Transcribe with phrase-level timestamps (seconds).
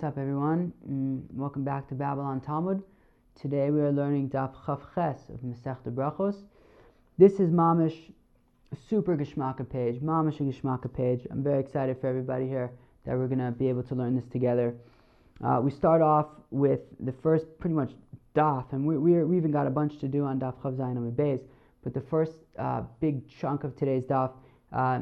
[0.00, 0.72] what's up, everyone?
[0.90, 2.82] Mm, welcome back to Babylon Talmud.
[3.38, 6.36] Today we are learning Daf Chav Ches of Masech Brachos.
[7.18, 8.10] This is Mamish,
[8.88, 11.26] super Geshmaka page, Mamish a Geshmaka page.
[11.30, 12.72] I'm very excited for everybody here
[13.04, 14.74] that we're going to be able to learn this together.
[15.44, 17.90] Uh, we start off with the first pretty much
[18.34, 20.96] Daf, and we, we, we even got a bunch to do on Daf Chav Zayin
[20.96, 21.42] and Beis,
[21.84, 24.32] but the first uh, big chunk of today's Daf
[24.72, 25.00] uh,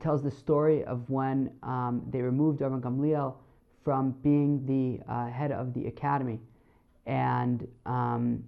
[0.00, 3.36] tells the story of when um, they removed Rabban Gamliel
[3.84, 6.40] from being the uh, head of the academy.
[7.06, 8.42] And um,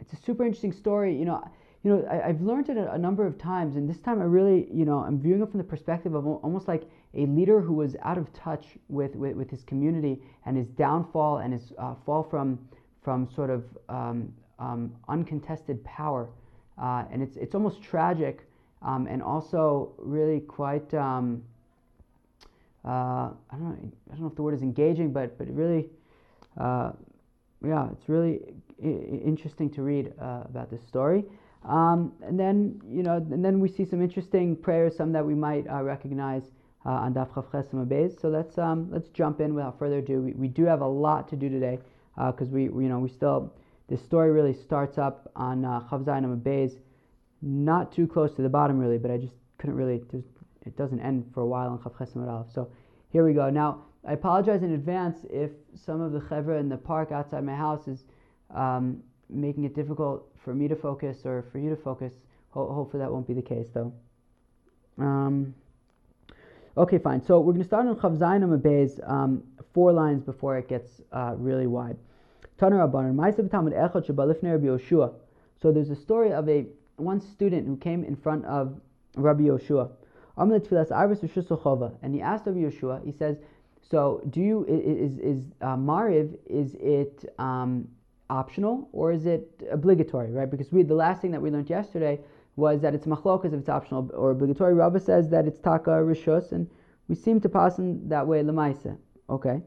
[0.00, 1.16] it's a super interesting story.
[1.16, 1.48] You know,
[1.84, 4.24] you know, I, have learned it a, a, number of times, and this time I
[4.24, 6.82] really, you know, I'm viewing it from the perspective of almost like
[7.14, 11.38] a leader who was out of touch with, with, with his community and his downfall
[11.38, 12.58] and his uh, fall from,
[13.04, 16.28] from sort of um, um, uncontested power.
[16.76, 18.48] Uh, and it's, it's almost tragic
[18.82, 21.40] um, and also really quite, um,
[22.86, 23.76] uh, I don't know,
[24.10, 25.86] I don't know if the word is engaging, but but really,
[26.58, 26.92] uh,
[27.64, 28.40] yeah, it's really
[28.82, 31.24] I- interesting to read uh, about this story.
[31.64, 35.34] Um, and then you know, and then we see some interesting prayers, some that we
[35.34, 36.44] might uh, recognize
[36.84, 40.20] uh, on Daf Chav Ches So let's um, let's jump in without further ado.
[40.22, 41.80] We, we do have a lot to do today
[42.16, 43.52] because we, we, you know we still
[43.88, 46.76] this story really starts up on uh, Chav Zayin
[47.42, 50.02] not too close to the bottom really, but I just couldn't really.
[50.10, 50.24] There's
[50.66, 52.52] it doesn't end for a while on Chav Aleph.
[52.52, 52.70] So
[53.10, 53.50] here we go.
[53.50, 57.54] Now, I apologize in advance if some of the chevra in the park outside my
[57.54, 58.04] house is
[58.54, 62.12] um, making it difficult for me to focus or for you to focus.
[62.50, 63.92] Ho- hopefully that won't be the case though.
[64.98, 65.54] Um,
[66.76, 67.24] okay, fine.
[67.24, 69.42] So we're going to start on Chav Zayin Beis, um
[69.76, 71.98] four lines before it gets uh, really wide.
[72.58, 72.70] So
[75.72, 78.80] there's a story of a one student who came in front of
[79.16, 79.90] Rabbi Yoshua.
[80.38, 83.36] And he asked Rabbi Yeshua, he says,
[83.88, 87.88] so do you, is, is uh, Mariv, is it um,
[88.28, 90.50] optional or is it obligatory, right?
[90.50, 92.18] Because we, the last thing that we learned yesterday
[92.56, 94.74] was that it's machlokas if it's optional or obligatory.
[94.74, 96.68] Rabbi says that it's taka rishus, and
[97.08, 98.96] we seem to pass in that way lemaisa.
[99.28, 99.60] Okay,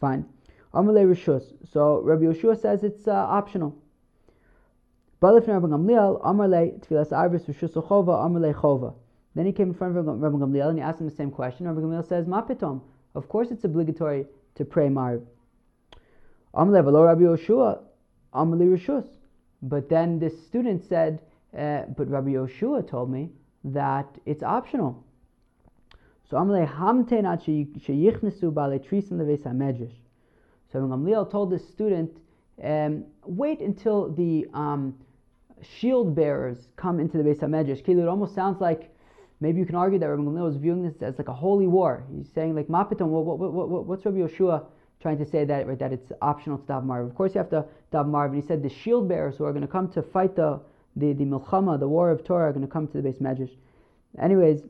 [0.00, 0.26] fine.
[0.74, 1.54] Amalei rishus.
[1.72, 3.76] So Rabbi Yeshua says it's uh, optional.
[5.20, 8.94] Rabbi Gamliel, Amalei tfilas arvis rishus chova, Amalei chova.
[9.34, 11.66] Then he came in front of Rabbi Gamliel and he asked him the same question.
[11.66, 12.80] Rabbi Gamliel says, Mapitom.
[13.14, 15.22] Of course it's obligatory to pray Marv.
[16.54, 17.80] Amle v'lo Rabbi Yoshua,
[18.34, 19.06] Amli Rishus.
[19.62, 21.20] But then this student said,
[21.56, 23.30] uh, but Rabbi Yoshua told me
[23.64, 25.04] that it's optional.
[26.30, 29.94] So Amle hamtenat sheyichnesu bale trisin leves hamedrash.
[30.72, 32.10] So Rabbi Gamliel told this student,
[32.62, 34.94] um, wait until the um,
[35.62, 37.88] shield bearers come into the Beis Hamedrash.
[37.88, 38.94] It almost sounds like
[39.40, 42.04] Maybe you can argue that Rabbi Gamliel was viewing this as like a holy war.
[42.14, 44.64] He's saying like Mapiton, what, what, what, what, what's Rabbi Yoshua
[45.00, 47.06] trying to say that right, that it's optional to dav marv?
[47.06, 48.32] Of course you have to dav marv.
[48.32, 50.60] And he said the shield bearers who are going to come to fight the
[50.96, 53.54] the the milchama, the war of Torah, are going to come to the Beis Medrash.
[54.20, 54.62] Anyways,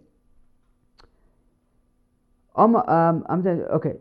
[2.55, 3.95] um, um, I'm okay.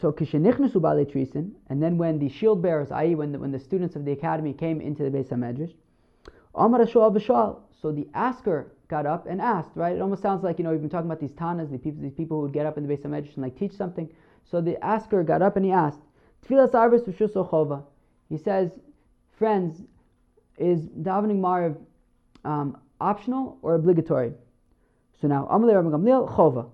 [0.00, 4.04] So kishenichnusu and then when the shield bearers, i.e., when the, when the students of
[4.04, 5.74] the academy came into the Beis Hamedrash,
[6.54, 6.86] Amar.
[6.86, 9.96] So the asker got up and asked, right?
[9.96, 12.12] It almost sounds like, you know, we've been talking about these tanas, the people, these
[12.12, 14.06] people who would get up in the Beis Hamedrash and like teach something.
[14.50, 16.00] So the asker got up and he asked,
[16.46, 17.84] Tfilas Arvis Chova.
[18.28, 18.70] He says,
[19.38, 19.80] friends,
[20.58, 21.78] is davening Mariv
[22.44, 24.34] um, optional or obligatory?
[25.22, 26.68] So now, Amalei Rabbi Gamliel, Chova.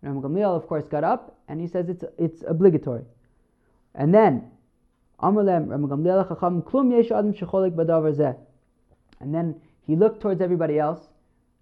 [0.00, 3.04] Rabbi Gamliel, of course, got up and he says it's, it's obligatory.
[3.94, 4.50] And then,
[5.20, 8.38] Amalei Rabbi Gamliel, Chacham, Klum Yesh Adam Shecholik Badavar Zeh.
[9.20, 11.08] And then he looked towards everybody else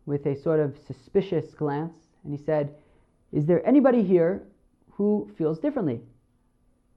[0.06, 1.94] with a sort of suspicious glance
[2.24, 2.74] and he said,
[3.32, 4.46] Is there anybody here
[4.92, 6.00] who feels differently?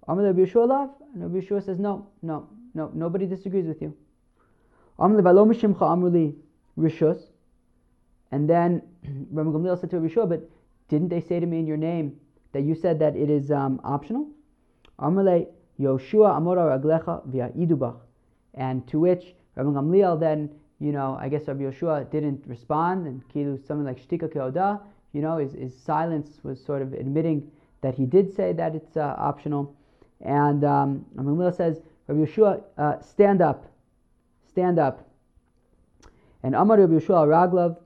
[0.07, 0.89] Amr Yeshua?
[1.13, 3.95] And Rabbi Yeshua says, No, no, no, nobody disagrees with you.
[8.31, 8.81] And then
[9.31, 10.49] Rabbi Gamliel said to Rabbi Yeshua, But
[10.87, 12.17] didn't they say to me in your name
[12.53, 14.27] that you said that it is um, optional?
[15.79, 17.97] Yoshua via Idubach.
[18.55, 23.27] And to which Rabbi Gamliel then, you know, I guess Rabbi Yeshua didn't respond, and
[23.29, 24.81] Kilu, something like Shtika Keoda,
[25.13, 28.95] you know, his, his silence was sort of admitting that he did say that it's
[28.95, 29.75] uh, optional.
[30.21, 31.05] And um,
[31.55, 33.65] says, Rabbi Yeshua, uh, stand up,
[34.47, 35.07] stand up.
[36.43, 37.77] And Amar Rabbi Yeshua Raglav,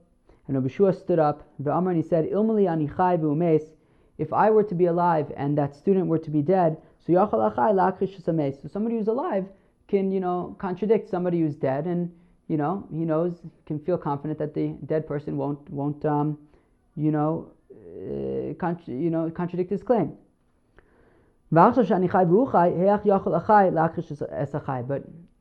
[0.47, 3.71] and Rabbi Yeshua stood up, Amar and he said, Ilmali anichai v'umes,
[4.17, 7.53] if I were to be alive and that student were to be dead, so yachal
[7.53, 9.45] achai So somebody who's alive
[9.87, 12.11] can, you know, contradict somebody who's dead, and
[12.53, 13.33] you know, he knows,
[13.65, 16.37] can feel confident that the dead person won't, won't, um,
[16.95, 20.11] you know, uh, contra- you know, contradict his claim.
[21.51, 21.71] But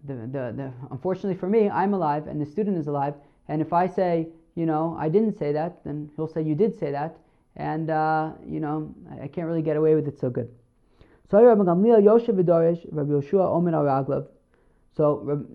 [0.08, 3.14] the, the, the, unfortunately for me, I'm alive and the student is alive.
[3.48, 6.78] And if I say, you know, I didn't say that, then he'll say, you did
[6.78, 7.18] say that.
[7.56, 10.48] And, uh, you know, I can't really get away with it so good.
[11.30, 14.28] So Rabbi Gamliel Rabbi Yoshua Araglav.
[14.96, 15.46] So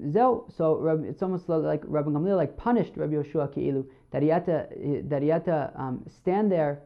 [0.56, 4.68] so it's almost like Rabbi Gamliel like punished Rabbi Yoshua Ki'ilu that he had to
[5.06, 6.82] that he had to um, stand there.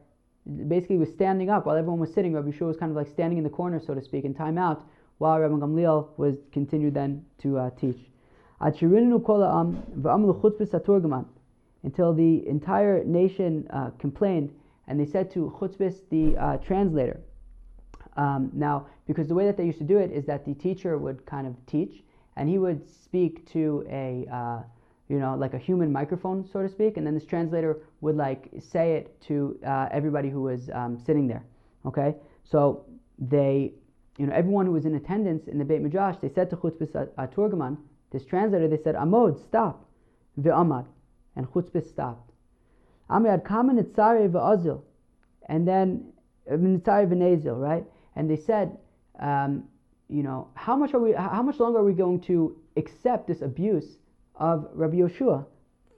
[0.66, 2.34] Basically, was standing up while everyone was sitting.
[2.34, 4.58] Rabbi Yoshua was kind of like standing in the corner, so to speak, in time
[4.58, 4.84] out,
[5.18, 7.98] while Rabbi Gamliel was continued then to uh, teach.
[11.84, 14.54] Until the entire nation uh, complained,
[14.88, 17.20] and they said to Chutzpis, the uh, translator.
[18.16, 20.98] Um, now, because the way that they used to do it is that the teacher
[20.98, 22.02] would kind of teach,
[22.36, 24.62] and he would speak to a, uh,
[25.08, 28.48] you know, like a human microphone, so to speak, and then this translator would like
[28.58, 31.44] say it to uh, everybody who was um, sitting there.
[31.84, 32.14] Okay,
[32.44, 32.86] so
[33.18, 33.72] they,
[34.18, 36.92] you know, everyone who was in attendance in the Beit Midrash, they said to Chutzpis
[37.18, 37.76] Aturgaman,
[38.12, 39.84] this translator, they said, Amod, stop,
[40.40, 40.86] ve'amad,
[41.34, 42.30] and Chutzpis stopped.
[43.08, 44.82] Amir kamen itzare ve'azil,
[45.48, 46.12] and then
[46.50, 47.84] itzare ve'nezil, right?
[48.14, 48.76] And they said,
[49.18, 49.64] um,
[50.12, 51.12] you know, how much are we?
[51.12, 53.96] How much longer are we going to accept this abuse
[54.36, 55.46] of Rabbi Yoshua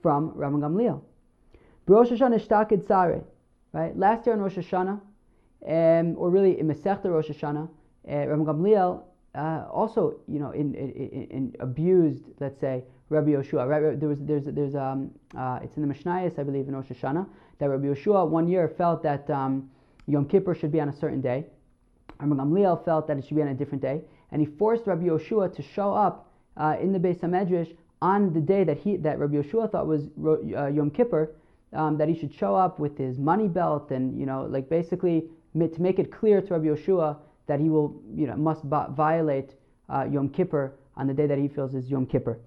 [0.02, 1.02] from Rabbi Gamliel?
[1.87, 3.25] Rosh Hashanah sare,
[3.72, 3.96] right?
[3.96, 5.00] Last year in Rosh Hashanah,
[5.69, 7.69] um, or really in Masechta Rosh Hashanah,
[8.08, 9.02] uh, Rabbi Gamliel
[9.34, 13.67] uh, also, you know, in, in, in, abused, let's say, Rabbi Yoshua.
[13.67, 13.99] Right?
[13.99, 17.26] There was, there's, there's, um, uh, it's in the Mishnayos, I believe, in Rosh Hashanah,
[17.58, 19.69] that Rabbi Yoshua one year felt that um,
[20.06, 21.46] Yom Kippur should be on a certain day,
[22.20, 24.02] Rabbi Gamliel felt that it should be on a different day,
[24.32, 28.40] and he forced Rabbi Yoshua to show up uh, in the Beis Hamedrash on the
[28.40, 31.31] day that he that Rabbi Yoshua thought was uh, Yom Kippur,
[31.72, 35.25] um, that he should show up with his money belt and you know like basically
[35.55, 37.16] to make it clear to Rabbi Yoshua
[37.46, 39.55] that he will you know must violate
[39.88, 42.38] uh, Yom Kippur on the day that he feels is Yom Kippur.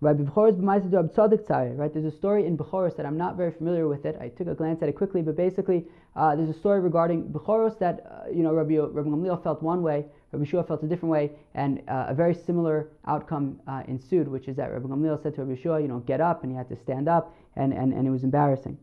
[0.00, 0.16] Right?
[0.16, 4.16] There's a story in Bechoros that I'm not very familiar with it.
[4.20, 7.78] I took a glance at it quickly, but basically, uh, there's a story regarding Bechoros
[7.80, 11.10] that uh, you know Rabbi, Rabbi Gamliel felt one way, Rabbi Shua felt a different
[11.10, 15.34] way, and uh, a very similar outcome uh, ensued, which is that Rabbi Gamliel said
[15.34, 17.92] to Rabbi Shua, you know, get up, and he had to stand up, and, and,
[17.92, 18.78] and it was embarrassing.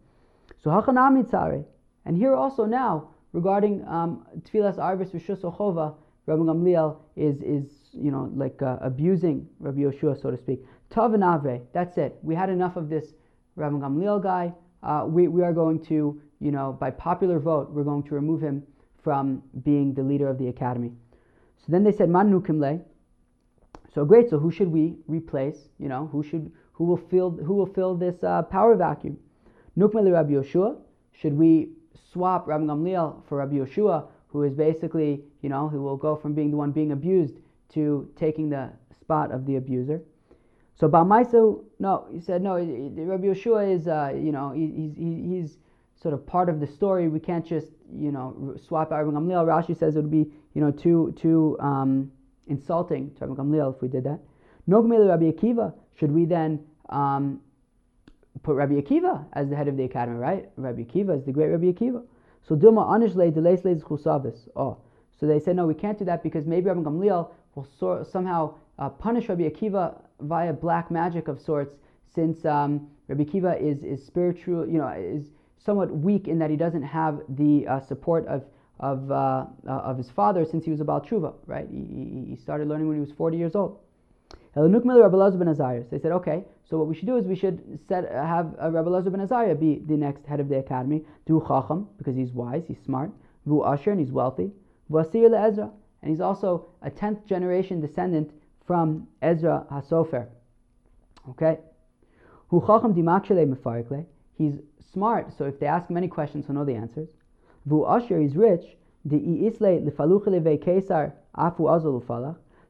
[0.62, 1.66] So Hachanami
[2.06, 5.96] and here also now regarding um, Tfilas Arvis Rishus Ochova,
[6.26, 10.60] Rabbi Gamliel is is you know like uh, abusing Rabbi Yoshua, so to speak.
[10.96, 11.12] Tav
[11.74, 12.18] that's it.
[12.24, 13.16] We had enough of this
[13.58, 14.54] Rabbi Gamliel guy.
[14.82, 18.42] Uh, we, we are going to, you know, by popular vote, we're going to remove
[18.42, 18.64] him
[19.04, 20.94] from being the leader of the academy.
[21.58, 22.82] So then they said, Man nukimle.
[23.94, 24.30] So great.
[24.30, 25.68] So who should we replace?
[25.80, 29.18] You know, who should who will fill who will fill this uh, power vacuum?
[29.78, 30.78] Nukmele Rabbi Yoshua.
[31.12, 31.72] Should we
[32.14, 36.34] swap Rabbi Gamliel for Rabbi Yoshua, who is basically, you know, who will go from
[36.34, 37.36] being the one being abused
[37.74, 38.72] to taking the
[39.02, 40.02] spot of the abuser?
[40.78, 42.56] So Balmaisu, no, he said no.
[42.56, 45.58] Rabbi Yeshua is, uh, you know, he, he's he's
[46.02, 47.08] sort of part of the story.
[47.08, 49.46] We can't just, you know, swap out Rabbi Gamliel.
[49.46, 52.12] Rashi says it would be, you know, too too um,
[52.48, 54.20] insulting to Rabbi Gamliel if we did that.
[54.70, 55.74] Nogmele Rabbi Akiva.
[55.98, 57.40] Should we then um,
[58.44, 60.18] put Rabbi Akiva as the head of the academy?
[60.18, 62.04] Right, Rabbi Akiva is the great Rabbi Akiva.
[62.48, 64.50] So Dilma Anishle Deleisles Chusavis.
[64.58, 64.78] Oh,
[65.18, 68.56] so they said no, we can't do that because maybe Rabbi Gamliel will so, somehow
[68.78, 71.76] uh, punish Rabbi Akiva via black magic of sorts,
[72.14, 76.56] since um, Rabbi Kiva is, is spiritual, you know, is somewhat weak in that he
[76.56, 78.44] doesn't have the uh, support of
[78.78, 81.66] of, uh, uh of his father since he was about tshuva, right?
[81.72, 83.80] He, he started learning when he was 40 years old.
[84.54, 88.88] They said, okay, so what we should do is we should set, have uh, Rabbi
[88.88, 91.04] Elazar ben Azariah be the next head of the academy.
[91.26, 93.12] Do Chacham, because he's wise, he's smart.
[93.46, 94.52] Vu Asher, and he's wealthy.
[94.90, 95.70] Vasir Ezra,
[96.02, 98.32] and he's also a 10th generation descendant
[98.66, 100.28] from Ezra HaSofer.
[101.30, 101.60] Okay?
[102.50, 104.06] Hu chacham dimakshele
[104.38, 104.60] He's
[104.92, 107.10] smart, so if they ask him any questions, he'll know the answers.
[107.66, 108.78] Vu asher, he's rich.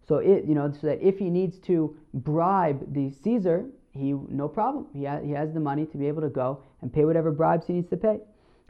[0.08, 4.48] So it, you know, so that if he needs to bribe the Caesar, he no
[4.48, 4.88] problem.
[4.94, 7.68] He, ha, he has the money to be able to go and pay whatever bribes
[7.68, 8.20] he needs to pay.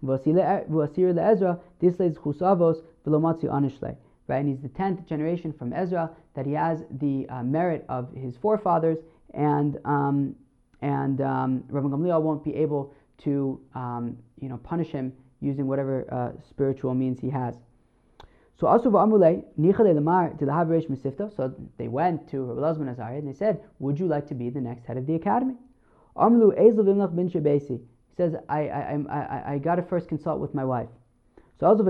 [0.03, 3.95] V'asir le'ezra disleis chusavos v'lomatzi anishle
[4.27, 4.37] right?
[4.37, 8.37] And he's the tenth generation from Ezra that he has the uh, merit of his
[8.37, 8.99] forefathers,
[9.33, 10.35] and um,
[10.81, 16.05] and um, Rabbi Gamliel won't be able to um, you know punish him using whatever
[16.11, 17.55] uh, spiritual means he has.
[18.57, 18.89] So also.
[18.89, 18.97] So
[21.77, 24.61] they went to Rabbi Lazman Azariah and they said, "Would you like to be the
[24.61, 25.55] next head of the academy?"
[26.15, 27.29] Amlu bin.
[27.29, 27.79] He
[28.15, 30.87] says, I, I, I, I, I got to first consult with my wife.
[31.59, 31.83] So also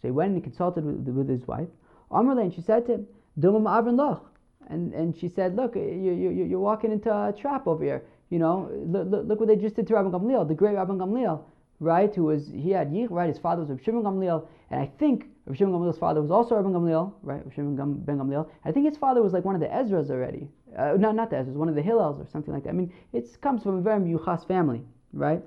[0.00, 1.68] So he went and he consulted with, with his wife.
[2.10, 3.06] Amrle, and she said to him,
[3.38, 4.26] Dumam Avin Loch.
[4.68, 8.02] And, and she said, look, you, you, you're walking into a trap over here.
[8.30, 11.42] You know, look, look, what they just did to Rabbi Gamliel, the great Rabbi Gamliel,
[11.80, 12.14] right?
[12.14, 13.28] Who was, he had Yich, right?
[13.28, 14.46] His father was Rabbi Shimon Gamliel.
[14.70, 17.38] And I think Rabbi Shimon Gamliel's father was also Rabbi Gamliel, right?
[17.38, 18.48] Rabbi Shimon ben Gamliel.
[18.64, 20.48] I think his father was like one of the Ezras already.
[20.78, 22.70] Uh, no, not the Ezras, one of the Hillels or something like that.
[22.70, 25.42] I mean, it comes from a very Yuchas family, right?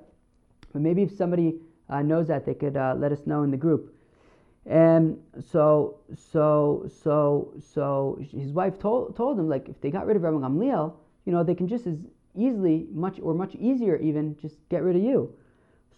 [0.74, 1.54] But maybe if somebody
[1.88, 3.93] uh, knows that, they could uh, let us know in the group.
[4.66, 5.18] And
[5.52, 10.22] so, so, so, so his wife told, told him, like, if they got rid of
[10.22, 10.94] Rabbi Gamliel,
[11.26, 11.98] you know, they can just as
[12.34, 15.32] easily, much or much easier even, just get rid of you.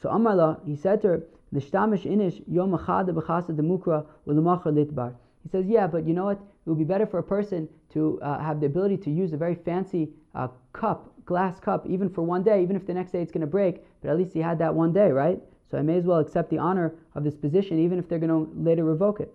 [0.03, 5.15] So Amarla, he said to her, the shtamish inish yom demukra litbar.
[5.43, 6.39] He says, yeah, but you know what?
[6.39, 9.37] It would be better for a person to uh, have the ability to use a
[9.37, 13.23] very fancy uh, cup, glass cup, even for one day, even if the next day
[13.23, 15.41] it's going to break, but at least he had that one day, right?
[15.71, 18.31] So I may as well accept the honor of this position, even if they're going
[18.31, 19.33] to later revoke it.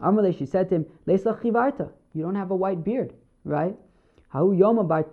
[0.00, 3.12] Amalei, she said to him, chivarta, you don't have a white beard,
[3.44, 3.76] right?
[4.34, 5.06] yoma bar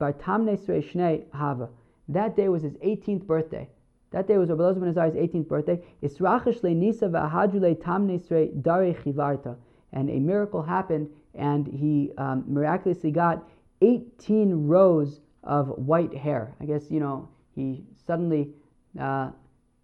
[0.00, 1.68] tamne hava.
[2.08, 3.68] That day was his 18th birthday.
[4.10, 5.82] That day was Rabbi Elazar ben Azariah's 18th birthday.
[6.02, 9.56] Israchish le nisa v'ahadjule tamne dare chivarta.
[9.92, 13.48] And a miracle happened, and he um, miraculously got
[13.80, 16.54] 18 rows of white hair.
[16.60, 18.50] I guess, you know, he suddenly
[18.98, 19.30] uh,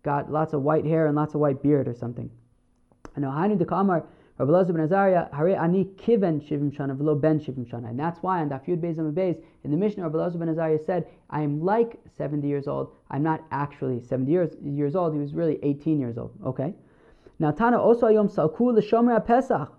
[0.09, 2.31] got lots of white hair and lots of white beard or something.
[3.15, 4.07] And Hainu de Kamar,
[4.39, 7.91] Rabbi Elazar ben Azariah, Hare ani kiven shivim shana v'lo ben shivim shana.
[7.91, 8.97] And that's why on Daf Yud Beis
[9.65, 12.93] in the Mishnah, Rabbi Elazar ben Azariah said, I am like 70 years old.
[13.11, 15.13] I'm not actually 70 years, years old.
[15.13, 16.33] He was really 18 years old.
[16.47, 16.73] Okay?
[17.39, 19.71] Now, Tana also ayom salku l'shomer pesach.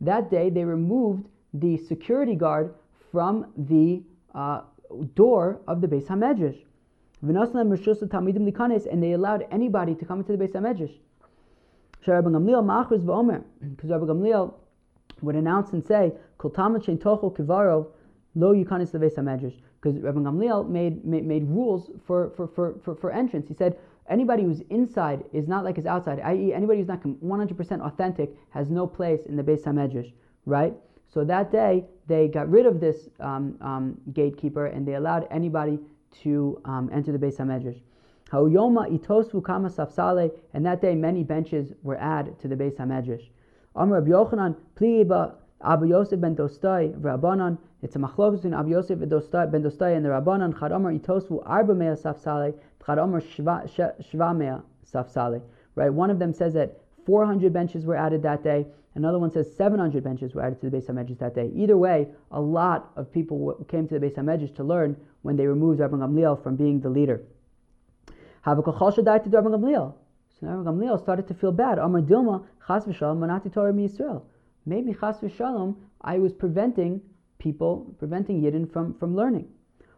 [0.00, 2.74] That day, they removed the security guard
[3.12, 4.02] from the
[4.34, 4.62] uh,
[5.14, 6.62] door of the Beis HaMedrash
[7.20, 10.94] and they allowed anybody to come into the Beis HaMedrash.
[11.90, 12.06] Because
[13.90, 14.54] Rabbi Gamliel
[15.22, 17.86] would announce and say, "Kol kivaro
[18.34, 22.94] lo yukanis Beis HaMedrash," because Rabbi Gamliel made, made, made rules for, for, for, for,
[22.94, 23.48] for entrance.
[23.48, 23.76] He said,
[24.08, 28.70] anybody who's inside is not like his outside, i.e., anybody who's not 100% authentic has
[28.70, 30.12] no place in the Beis HaMedrash,
[30.46, 30.74] right?
[31.12, 35.78] So that day, they got rid of this um, um, gatekeeper and they allowed anybody
[36.22, 37.80] to um, enter the Beis HaMedrash.
[38.30, 43.28] Ha'uyoma itosvu kama safsale, and that day many benches were added to the Beis HaMedrash.
[43.74, 48.98] Amr Rabbi Yochanan, pliba Abu Yosef ben Dostai, Rabbanan, it's a machlok between Abu Yosef
[48.98, 54.62] ben Dostai and the Rabbanan, Chad Amr itosvu arba mea safsale, Chad Amr shva mea
[54.92, 55.42] safsale.
[55.74, 58.66] Right, one of them says that 400 benches were added that day.
[58.94, 61.50] Another one says 700 benches were added to the Beis HaMedrash that day.
[61.54, 65.46] Either way, a lot of people came to the Beis HaMedrash to learn when they
[65.46, 67.22] removed Rabbi Gamliel from being the leader.
[68.44, 69.94] Havakachal died to Rabbi Gamliel.
[70.38, 71.78] So Rabbi Gamliel started to feel bad.
[71.78, 74.24] Amar Dilma, Chas v'shalom, manati Torah Yisrael.
[74.66, 77.00] Maybe Chas v'shalom, I was preventing
[77.38, 79.48] people, preventing Yidden from, from learning.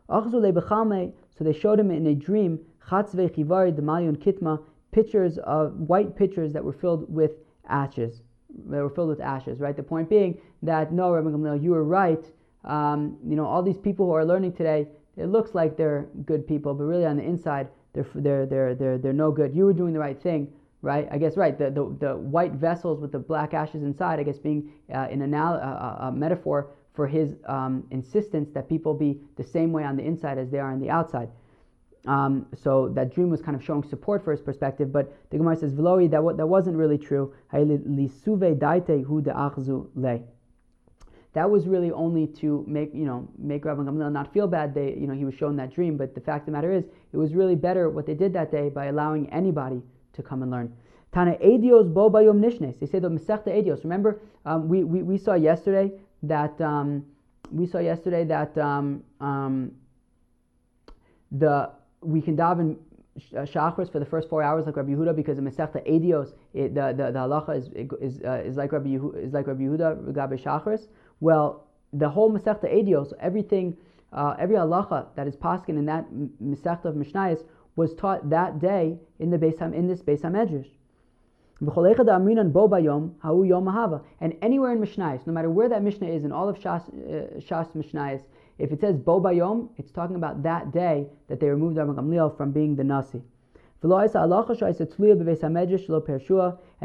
[0.08, 4.60] So they showed him in a dream, Chatzve Chivari, the Malyun Kitma,
[4.92, 7.32] pitchers of white pitchers that were filled with
[7.68, 8.22] ashes.
[8.68, 9.76] They were filled with ashes, right?
[9.76, 12.24] The point being that no, Rabbi Gamliel, you were right.
[12.64, 16.46] Um, you know, all these people who are learning today, it looks like they're good
[16.46, 19.54] people, but really on the inside, they're, they're, they're, they're, they're no good.
[19.54, 21.08] You were doing the right thing, right?
[21.10, 21.56] I guess, right.
[21.56, 25.22] The, the, the white vessels with the black ashes inside, I guess, being uh, an
[25.22, 29.96] anal- uh, a metaphor for his um, insistence that people be the same way on
[29.96, 31.28] the inside as they are on the outside.
[32.06, 35.56] Um, so that dream was kind of showing support for his perspective, but the Gemara
[35.56, 37.34] says, "V'loi that, that wasn't really true."
[41.32, 44.74] that was really only to make you know make Rabbi Gamliel not feel bad.
[44.74, 46.84] They you know he was shown that dream, but the fact of the matter is
[47.12, 49.82] it was really better what they did that day by allowing anybody
[50.14, 50.74] to come and learn.
[51.12, 52.78] Tana Edios Bo Nishnes.
[52.78, 53.84] They say the Masechta Edios.
[53.84, 55.92] Remember um, we, we we saw yesterday
[56.22, 57.04] that um,
[57.52, 59.72] we saw yesterday that um, um
[61.32, 61.70] the
[62.02, 62.76] we can daven
[63.36, 66.68] uh, shachris for the first four hours like Rabbi Yehuda because the Masechta Edios the,
[66.68, 67.68] the the halacha is
[68.00, 70.86] is, uh, is like Rabbi Yehuda, is like Rabbi Yehuda shachris.
[71.20, 73.76] Well, the whole Masechta Edios, everything,
[74.12, 76.06] uh, every halacha that is paskin in that
[76.42, 77.44] Masechta of Mishnayos
[77.76, 80.70] was taught that day in the Beis in this Beis Hamedrash.
[81.60, 81.68] And
[84.42, 87.74] anywhere in Mishnayos, no matter where that Mishnah is in all of Shas, uh, Shas
[88.60, 92.36] if it says Bo Bayom, it's talking about that day that they removed Rabbi Gamliel
[92.36, 93.22] from being the Nasi.
[93.82, 93.90] And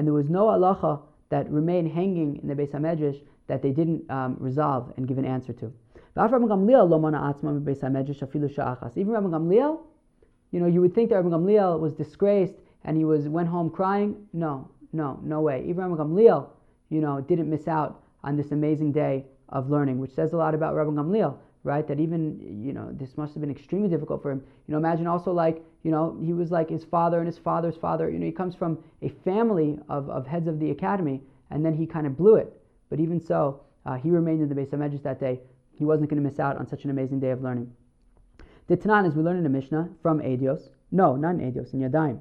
[0.07, 4.37] there was no halacha that remained hanging in the Beis Hamedrash that they didn't um,
[4.39, 5.73] resolve and give an answer to.
[6.15, 6.31] Even
[9.11, 9.79] Rabbi Gamliel,
[10.51, 12.55] you know, you would think that Rabbi Gamliel was disgraced
[12.85, 14.15] and he was went home crying.
[14.31, 15.65] No, no, no way.
[15.67, 16.47] Even Rabbi Gamliel,
[16.89, 20.55] you know, didn't miss out on this amazing day of learning, which says a lot
[20.55, 21.87] about Rabbi Gamliel, right?
[21.87, 24.41] That even, you know, this must have been extremely difficult for him.
[24.67, 27.75] You know, imagine also like, you know, he was like his father and his father's
[27.75, 28.09] father.
[28.09, 31.73] You know, he comes from a family of, of heads of the academy, and then
[31.73, 32.53] he kind of blew it.
[32.89, 35.39] But even so, uh, he remained in the Beis HaMedrash that day.
[35.77, 37.71] He wasn't going to miss out on such an amazing day of learning.
[38.67, 41.81] The Tanan, as we learn in the Mishnah from Edios, no, not in Edios, in
[41.81, 42.19] Yadayim.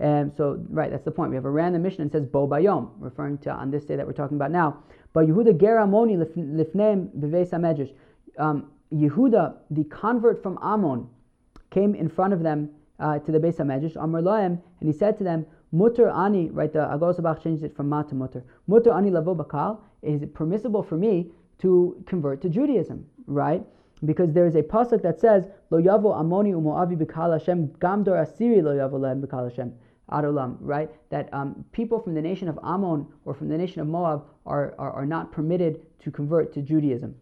[0.00, 1.30] Um, so, right, that's the point.
[1.30, 4.06] We have a random Mishnah and says Bo Bayom, referring to on this day that
[4.06, 4.82] we're talking about now.
[5.12, 7.92] But Yehuda Geramoni Lifneim Beves HaMedrash.
[8.40, 11.06] Um, Yehuda, the convert from Ammon,
[11.70, 15.16] came in front of them uh, to the Beis HaMedrash, Amr Loem, and he said
[15.18, 18.42] to them, Mutter ani, right, the Hagahos HaBach changed it from ma to mutter.
[18.66, 23.64] Mutter ani lavo bakal, is it permissible for me to convert to Judaism, right?
[24.04, 28.62] Because there is a pasuk that says, Lo yavo amoni umoavi b'kal Hashem, gamdor asiri
[28.62, 29.72] lo yavo lehem b'kal Hashem.
[30.10, 30.90] Adolam, right?
[31.10, 34.74] That um, people from the nation of Ammon or from the nation of Moab are,
[34.76, 37.14] are, are not permitted to convert to Judaism.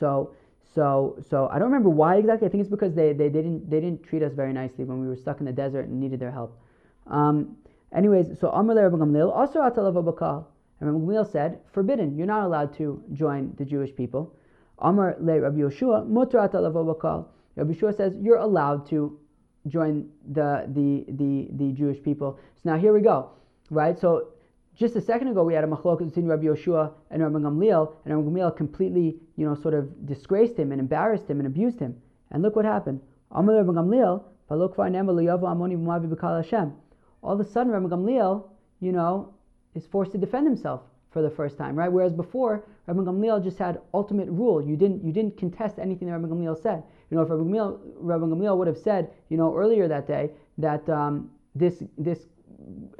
[0.00, 0.34] So,
[0.74, 2.48] so, so I don't remember why exactly.
[2.48, 5.00] I think it's because they, they, they, didn't, they didn't treat us very nicely when
[5.00, 6.58] we were stuck in the desert and needed their help.
[7.06, 7.56] Um,
[7.94, 10.46] anyways, so Amr Rabbi Gamliel, also atalav.
[10.80, 14.34] And Gamliel said, forbidden, you're not allowed to join the Jewish people.
[14.78, 17.26] Amr le Rabbi Yoshua, mutar atalav.
[17.56, 19.18] Rabbi Yoshua says, you're allowed to
[19.66, 22.38] join the, the, the, the Jewish people.
[22.62, 23.30] So now here we go,
[23.70, 23.98] right?
[23.98, 24.28] So
[24.76, 28.14] just a second ago, we had a machlokas between Rabbi Yoshua and Rabbi Gamliel, and
[28.16, 31.96] Rabbi Gamliel completely, you know, sort of disgraced him and embarrassed him and abused him.
[32.30, 33.00] And look what happened.
[33.30, 34.62] Rabbi Gamliel, all
[37.32, 38.48] of a sudden, Rabbi Gamliel,
[38.80, 39.34] you know,
[39.74, 41.90] is forced to defend himself for the first time, right?
[41.90, 44.62] Whereas before, Rabbi Gamliel just had ultimate rule.
[44.62, 46.82] You didn't, you didn't contest anything that Rabbi Gamliel said.
[47.10, 50.30] You know, if Rabbi Gamliel, Rabbi Gamliel would have said, you know, earlier that day
[50.58, 52.18] that um, this this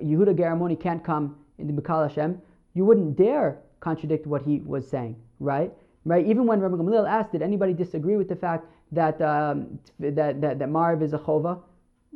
[0.03, 2.41] Yehuda Geramoni can't come into Bikal Hashem,
[2.75, 5.73] you wouldn't dare contradict what he was saying, right?
[6.05, 6.27] Right?
[6.27, 10.59] Even when Rabbi Gamliel asked, did anybody disagree with the fact that um, that, that
[10.59, 11.61] that Mariv is a chova?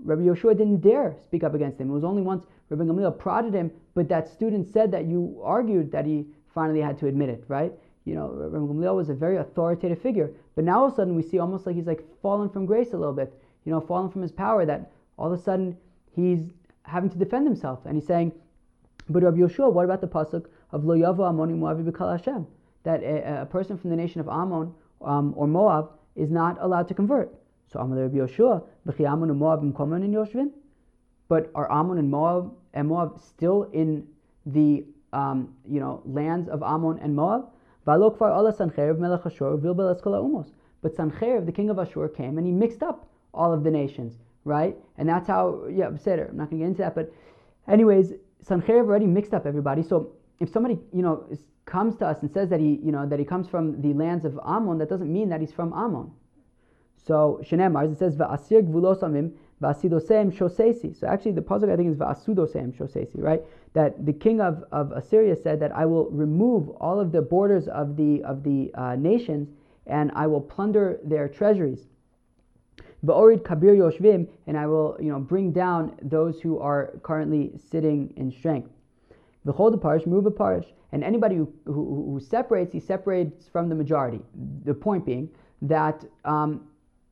[0.02, 1.90] Rabbi Yoshua didn't dare speak up against him.
[1.90, 5.92] It was only once Rabbi Gamliel prodded him, but that student said that you argued
[5.92, 7.72] that he finally had to admit it, right?
[8.04, 10.30] You know, Rabbi Gamliel was a very authoritative figure.
[10.54, 12.92] But now all of a sudden we see almost like he's like fallen from grace
[12.92, 13.32] a little bit,
[13.64, 15.76] you know, fallen from his power that all of a sudden
[16.14, 16.40] he's
[16.82, 17.80] having to defend himself.
[17.86, 18.32] And he's saying,
[19.08, 22.46] but Rabbi Yoshua, what about the pasuk of Lo Yavo Amoni Moavi B'Kal Hashem?
[22.84, 26.88] That a, a, person from the nation of Ammon um, or Moab is not allowed
[26.88, 27.34] to convert.
[27.72, 28.62] So Amal Rabbi Yoshua,
[29.00, 30.50] Ammon and Moab in Yoshvin?
[31.28, 34.06] But are Ammon and Moab and Moab still in
[34.46, 37.50] the um, you know lands of Ammon and Moab?
[37.84, 37.98] But
[40.96, 44.76] Sancheiriv, the king of Ashur, came and he mixed up all of the nations, right?
[44.96, 47.12] And that's how, yeah, Seder, I'm not going to get into that, but
[47.68, 48.12] anyways,
[48.46, 49.82] Sancheiriv already mixed up everybody.
[49.82, 51.28] So if somebody, you know,
[51.64, 54.24] comes to us and says that he, you know, that he comes from the lands
[54.24, 56.10] of Ammon, that doesn't mean that he's from Ammon.
[56.96, 60.98] So Shenemar, it says Va'asir gvulosamim Vasidosem Shosesi.
[60.98, 63.42] So actually, the puzzle I think is Vasudosem Shosesi, right?
[63.72, 67.68] That the king of, of Assyria said that I will remove all of the borders
[67.68, 69.48] of the of the uh, nations
[69.86, 71.86] and I will plunder their treasuries.
[73.04, 78.12] Ba'orid Kabir Yoshvim, and I will you know bring down those who are currently sitting
[78.16, 78.70] in strength.
[79.46, 83.68] V'chol the parish, move a parish, and anybody who, who, who, separates, he separates from
[83.68, 84.20] the majority.
[84.64, 85.28] The point being
[85.62, 86.68] that um,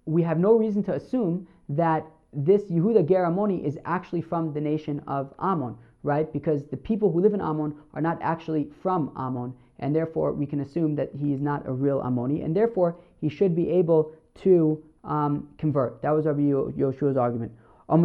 [0.07, 5.03] we have no reason to assume that this Yehuda Geramoni is actually from the nation
[5.07, 6.33] of Ammon, right?
[6.33, 10.47] Because the people who live in Ammon are not actually from Ammon, and therefore we
[10.47, 14.13] can assume that he is not a real Ammoni, and therefore he should be able
[14.37, 16.01] to um, convert.
[16.03, 17.53] That was Rabbi Yoshua's argument.
[17.89, 17.99] To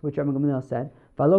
[0.00, 1.30] which Rabbi Gamliel said, But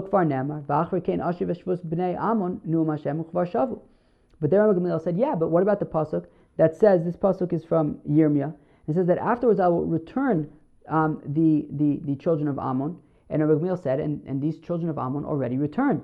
[4.49, 6.25] then Rabbi Gamliel said, yeah, but what about the pasuk
[6.57, 8.53] that says this pasuk is from Yirmiyah?
[8.87, 10.49] It says that afterwards I will return
[10.89, 12.97] um, the, the, the children of Ammon.
[13.29, 16.03] And Rabbi Gamliel said, and, and these children of Ammon already returned.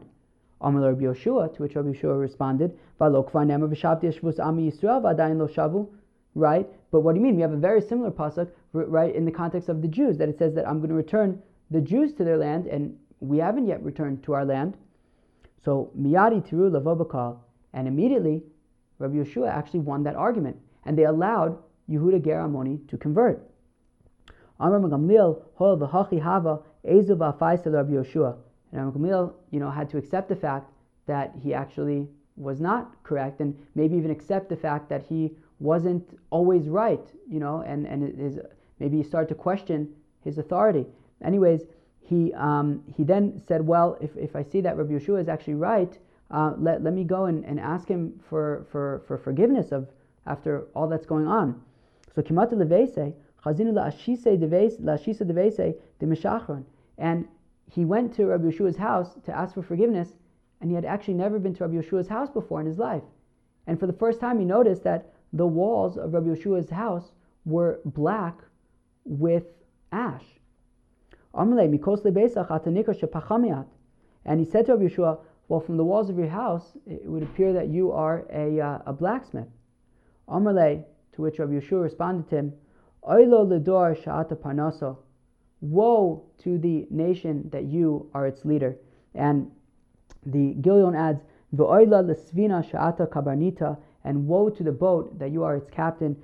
[0.59, 2.77] To which Rabbi Yoshua responded,
[6.37, 6.67] Right?
[6.91, 7.35] But what do you mean?
[7.35, 10.37] We have a very similar pasuk, right, in the context of the Jews, that it
[10.37, 13.81] says that I'm going to return the Jews to their land, and we haven't yet
[13.83, 14.77] returned to our land.
[15.65, 17.39] So, miyadi tiru lavobakal,
[17.73, 18.43] and immediately
[18.99, 21.57] Rabbi Yeshua actually won that argument, and they allowed
[21.89, 23.49] Yehuda Geramoni to convert.
[24.59, 28.37] Amar Gamliel, Hol v'hachi hava, Ezu v'afaisel Rabbi Yoshua.
[28.71, 30.71] And Amar Gamliel, you know, had to accept the fact
[31.07, 36.17] that he actually was not correct, and maybe even accept the fact that he wasn't
[36.29, 38.39] always right, you know, and, and his,
[38.79, 39.89] maybe he started to question
[40.23, 40.85] his authority.
[41.23, 41.61] Anyways,
[41.99, 45.55] he, um, he then said, Well, if, if I see that Rabbi Yeshua is actually
[45.55, 45.97] right,
[46.31, 49.87] uh, let, let me go and, and ask him for, for, for forgiveness of
[50.25, 51.61] after all that's going on.
[52.13, 54.37] So Kimata Levese, Chazinu La'ashise
[55.21, 56.63] Devese de Meshachron.
[56.97, 57.27] And
[57.71, 60.13] he went to Rabbi Yeshua's house to ask for forgiveness,
[60.61, 63.03] and he had actually never been to Rabbi Yeshua's house before in his life.
[63.67, 67.11] And for the first time, he noticed that the walls of Rabbi Yeshua's house
[67.45, 68.39] were black
[69.05, 69.43] with
[69.91, 70.23] ash.
[71.33, 71.53] And
[74.39, 77.53] he said to Rabbi Yeshua, Well, from the walls of your house, it would appear
[77.53, 79.47] that you are a, uh, a blacksmith.
[80.29, 80.83] To
[81.21, 82.53] which Rabbi Yeshua responded to him,
[83.03, 84.97] Oilo lidor sha'ata parnaso.
[85.61, 88.77] Woe to the nation that you are its leader.
[89.15, 89.51] And
[90.25, 91.21] the Gilion adds,
[91.55, 92.63] lesvina
[94.07, 96.15] and woe to the boat that you are its captain.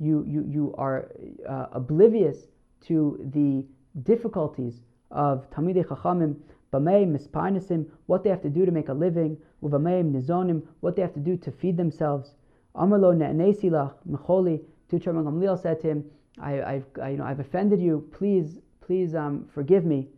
[0.00, 1.08] You, you, you are
[1.48, 2.48] uh, oblivious
[2.88, 2.96] to
[3.32, 3.64] the
[4.02, 6.34] difficulties of Talmidei Chachamim,
[6.72, 11.02] Bamei Misparnesim, what they have to do to make a living, Uvamei Nizonim, what they
[11.02, 12.34] have to do to feed themselves.
[12.74, 16.04] Amarlo Ne'nesilach Mecholi, Tuchar Gamliel said to him,
[16.40, 20.08] I, I've, I, you know, I've offended you, please, please um, forgive me.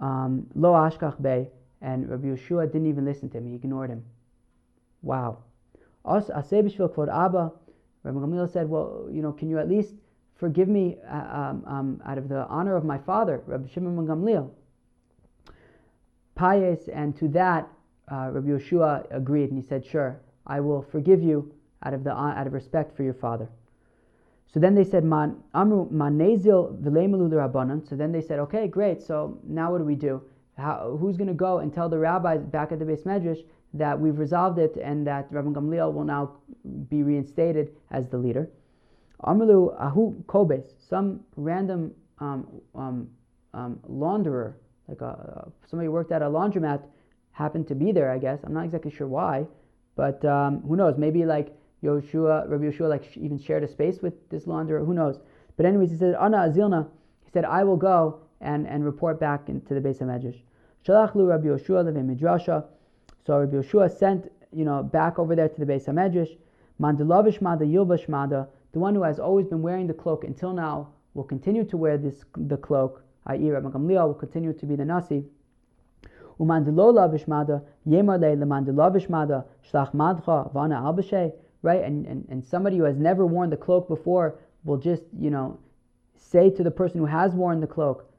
[0.00, 1.48] Um, Lo Ashkach Bey,
[1.84, 4.02] and Rabbi Yeshua didn't even listen to him, he ignored him.
[5.02, 5.38] Wow.
[6.08, 7.52] As Asebishvil Kvod Abba,
[8.02, 9.94] Rabbi Gamliel said, Well, you know, can you at least
[10.34, 14.50] forgive me uh, um, um, out of the honor of my father, Rabbi Shimon Gamliel?
[16.34, 17.68] Pious, and to that,
[18.10, 22.12] uh, Rabbi Yeshua agreed, and he said, Sure, I will forgive you out of, the,
[22.12, 23.48] uh, out of respect for your father.
[24.54, 27.88] So then they said, Man, Amru manezil.
[27.88, 29.02] So then they said, okay, great.
[29.02, 30.22] So now what do we do?
[30.56, 33.40] How, who's going to go and tell the rabbis back at the beis medrash
[33.74, 36.36] that we've resolved it and that Rabbi Gamliel will now
[36.88, 38.48] be reinstated as the leader.
[39.24, 43.08] Amalu ahu kobes, some random um, um,
[43.52, 44.54] um, launderer,
[44.88, 46.82] like a, uh, somebody worked at a laundromat,
[47.32, 48.10] happened to be there.
[48.12, 49.46] I guess I'm not exactly sure why,
[49.96, 50.96] but um, who knows?
[50.96, 54.86] Maybe like Yoshua, Rabbi Yoshua, like even shared a space with this launderer.
[54.86, 55.18] Who knows?
[55.56, 56.88] But anyways, he said, Ana Azilna.
[57.24, 60.40] He said, I will go and, and report back into the beis medrash.
[60.86, 62.64] Shalach Rabbi Yoshua leve midrasha.
[63.26, 66.36] So Rabbi Yeshua sent, you know, back over there to the beis Hamedrash.
[66.80, 70.88] Mandalavish Mada Yilbash Mada, the one who has always been wearing the cloak until now,
[71.14, 73.50] will continue to wear this the cloak, i.e.
[73.50, 75.24] Rabbi Gamliel will continue to be the Nasi.
[76.40, 81.82] Umandalolavish Mada, Yemale Lemandalavish Mada, Shlach Madcha, Vana Albashe, right?
[81.84, 85.58] And, and, and somebody who has never worn the cloak before will just, you know,
[86.16, 88.10] say to the person who has worn the cloak,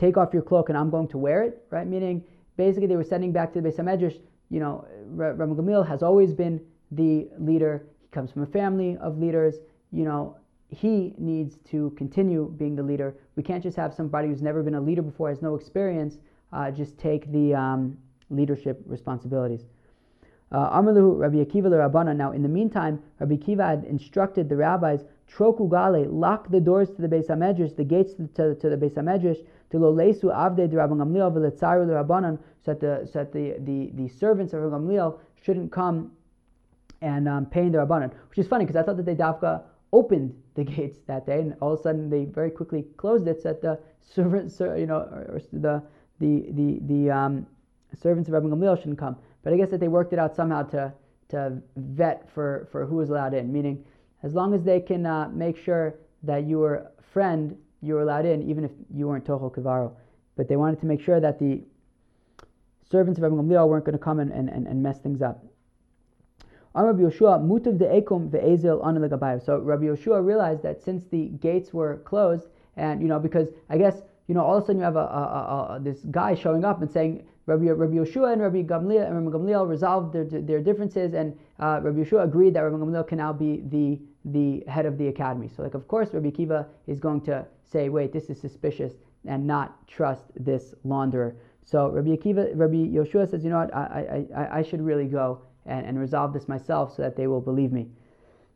[0.00, 1.86] take off your cloak and I'm going to wear it, right?
[1.86, 2.24] Meaning
[2.56, 6.32] basically they were sending back to the Beis Hamedrash, you know, Rabbi Gamliel has always
[6.32, 6.60] been
[6.90, 7.86] the leader.
[8.00, 9.56] He comes from a family of leaders.
[9.92, 10.36] You know,
[10.68, 13.14] he needs to continue being the leader.
[13.36, 16.18] We can't just have somebody who's never been a leader before, has no experience,
[16.52, 17.98] uh, just take the um,
[18.30, 19.66] leadership responsibilities.
[20.52, 22.16] Uh, Amalu Rabbi Akiva Rabbana.
[22.16, 26.90] Now, in the meantime, Rabbi Akiva had instructed the rabbis, Troku Gale, lock the doors
[26.90, 29.38] to the Beis Hamedrash, the gates to, to, to the Beis Hamedrash,
[29.70, 33.90] to Lolesu Avde de Rabban Gamliel Veletzaru Rabbanan, so that the so that the, the,
[33.94, 36.12] the servants of Rabban Gamliel shouldn't come
[37.00, 38.12] and um, pay in the Rabbanan.
[38.28, 41.54] Which is funny because I thought that they Dafka opened the gates that day, and
[41.60, 44.98] all of a sudden they very quickly closed it so that the servants, you know,
[44.98, 45.82] or the
[46.18, 47.46] the the the um,
[47.94, 49.16] servants of Rabban Gamliel shouldn't come.
[49.42, 50.92] But I guess that they worked it out somehow to
[51.28, 53.84] to vet for for who was allowed in, meaning
[54.22, 58.48] as long as they can uh, make sure that your friend you were allowed in,
[58.48, 59.92] even if you weren't Tochel Kivaro.
[60.36, 61.62] But they wanted to make sure that the
[62.90, 65.44] servants of Rabbi Gamliel weren't going to come and, and, and mess things up.
[66.74, 67.02] So Rabbi
[69.84, 74.34] Yoshua realized that since the gates were closed, and you know, because I guess you
[74.34, 76.88] know, all of a sudden you have a, a, a, this guy showing up and
[76.88, 81.36] saying Rabbi, Rabbi Yoshua and Rabbi Gamliel and Rabbi Gamliel resolved their, their differences, and
[81.58, 85.08] uh, Rabbi Yoshua agreed that Rabbi Gamliel can now be the the head of the
[85.08, 85.48] academy.
[85.48, 88.94] So, like, of course, Rabbi Kiva is going to say, wait, this is suspicious,
[89.26, 91.34] and not trust this launderer.
[91.64, 95.42] So Rabbi Akiva, Rabbi Yoshua says, you know what, I, I, I should really go
[95.66, 97.88] and, and resolve this myself so that they will believe me.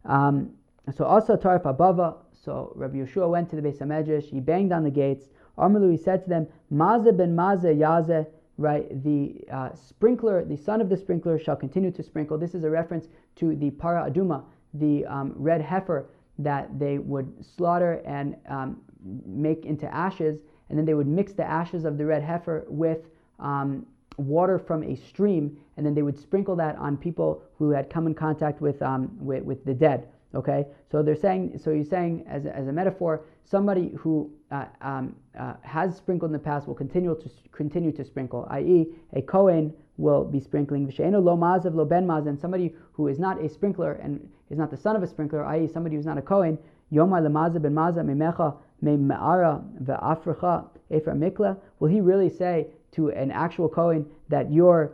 [0.05, 0.50] Um,
[0.94, 4.83] so also Tarif Abava, so Rabbi Yoshua went to the Beis Hamedrash, he banged on
[4.83, 5.27] the gates.
[5.57, 8.27] Armalu, he said to them, Maze ben Maze Yaze,
[8.59, 12.37] right, the uh, sprinkler, the son of the sprinkler shall continue to sprinkle.
[12.37, 16.06] This is a reference to the Para Aduma, the um, red heifer
[16.38, 18.80] that they would slaughter and um,
[19.26, 23.06] make into ashes, and then they would mix the ashes of the red heifer with
[23.38, 27.90] um, water from a stream, and then they would sprinkle that on people who had
[27.90, 30.08] come in contact with, um, with, with, the dead.
[30.34, 34.64] Okay, so they're saying, so you're saying as a, as a metaphor, somebody who uh,
[34.80, 39.22] um, uh, has sprinkled in the past will continue to continue to sprinkle, i.e., a
[39.22, 40.87] Kohen will be sprinkling.
[40.87, 44.76] lo mazav lo ben and somebody who is not a sprinkler and is not the
[44.76, 46.59] son of a sprinkler, i.e., somebody who's not a Kohen,
[46.92, 51.57] yomar lemazav ben mazav memecha me me'ara ve'afrecha efer mikla.
[51.78, 54.92] Will he really say to an actual Kohen that your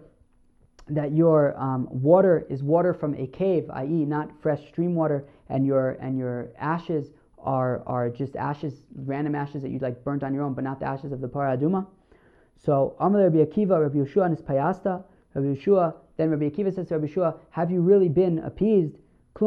[0.89, 5.65] that your um, water is water from a cave, i.e., not fresh stream water, and
[5.65, 10.35] your and your ashes are are just ashes, random ashes that you like burnt on
[10.35, 11.87] your own, but not the ashes of the paraduma.
[12.65, 15.03] So Amar Rabbi Akiva, Rabbi Yeshua, and his payasta,
[15.35, 15.95] Rabbi Yeshua.
[16.17, 18.99] Then Rabbi Akiva says to Rabbi Yeshua, "Have you really been appeased?
[19.41, 19.47] We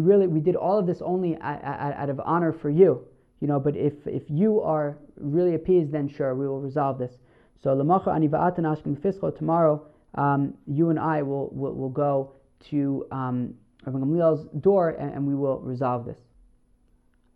[0.00, 3.06] really we did all of this only out of honor for you,
[3.40, 3.60] you know.
[3.60, 7.12] But if if you are really appeased, then sure, we will resolve this."
[7.62, 7.74] So
[9.30, 12.32] tomorrow um, you and I will, will, will go
[12.70, 16.18] to um, Rabbi Gamliel's door and, and, we will resolve this.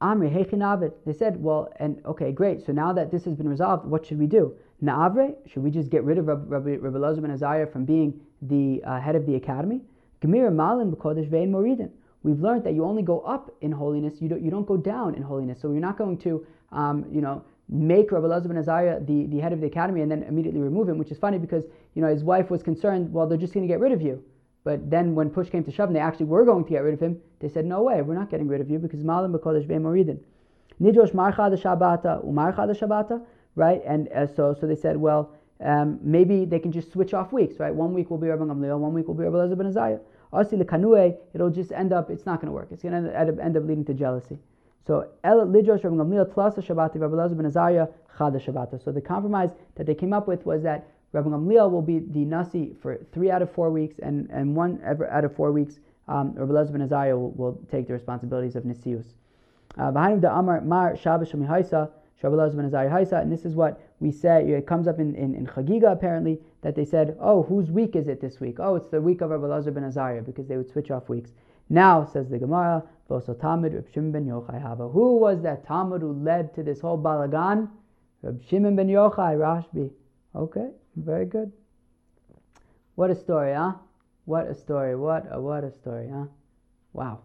[0.01, 0.93] Amri Hechinavit.
[1.05, 2.65] They said, well, and okay, great.
[2.65, 4.55] So now that this has been resolved, what should we do?
[4.83, 8.81] Naavre, should we just get rid of Rabbi, Rabbi, Elazar ben Azariah from being the
[8.85, 9.81] uh, head of the academy?
[10.23, 11.91] Gemir Malin B'Kodesh Vein Moridin.
[12.23, 15.15] We've learned that you only go up in holiness, you don't, you don't go down
[15.15, 15.61] in holiness.
[15.61, 19.39] So you're not going to, um, you know, make Rabbi Elazar ben Azariah the, the
[19.39, 22.09] head of the academy and then immediately remove him, which is funny because you know
[22.09, 24.23] his wife was concerned, well, they're just going to get rid of you.
[24.69, 26.93] But then when push came to shove and they actually were going to get rid
[26.93, 29.67] of him, they said, no way, we're not getting rid of you because Malam B'Kodesh
[29.67, 30.19] Moridin.
[30.79, 33.81] Nidrosh Marcha the Shabbata, Umarcha the Shabbata, right?
[33.87, 35.33] And uh, so, so they said, well,
[35.65, 37.75] um, maybe they can just switch off weeks, right?
[37.75, 40.01] One week will be Rabbi Gamliel, one week will be Rabbi Elazar ben Azariah.
[40.35, 42.69] Asi lekanue, it'll just end up, it's not going to work.
[42.71, 44.37] It's going to end up leading to jealousy.
[44.87, 48.85] So El Lidrosh Rabbi Gamliel Tlasa Shabbati Rabbi Elazar ben Chada Shabbata.
[48.85, 52.25] So the compromise that they came up with was that Rabbi Gamliel will be the
[52.25, 56.33] nasi for three out of four weeks, and, and one out of four weeks, um,
[56.35, 59.07] Rabbi Elazar ben Azariah will, will, take the responsibilities of nisius.
[59.79, 61.91] Uh, behind the Amar Mar Shabbos Shemi Haisa
[62.23, 64.51] Elazar ben Azariah Haisa, and this is what we say.
[64.51, 68.09] It comes up in, in, in Chagiga apparently that they said, oh, whose week is
[68.09, 68.57] it this week?
[68.59, 71.31] Oh, it's the week of Rabbi Elazar ben Azariah because they would switch off weeks.
[71.71, 72.83] Now, says the Gemara,
[73.41, 74.89] Talmud Reb Shimon ben Yochai Hava.
[74.89, 77.69] Who was that Talmud who led to this whole balagan?
[78.23, 79.91] Reb Shimon ben Yochai, Rashbi.
[80.35, 80.69] Okay,
[81.05, 81.53] very good.
[82.95, 83.75] What a story, huh?
[84.25, 84.97] What a story.
[84.97, 86.27] What a what a story, huh?
[86.93, 87.21] Wow.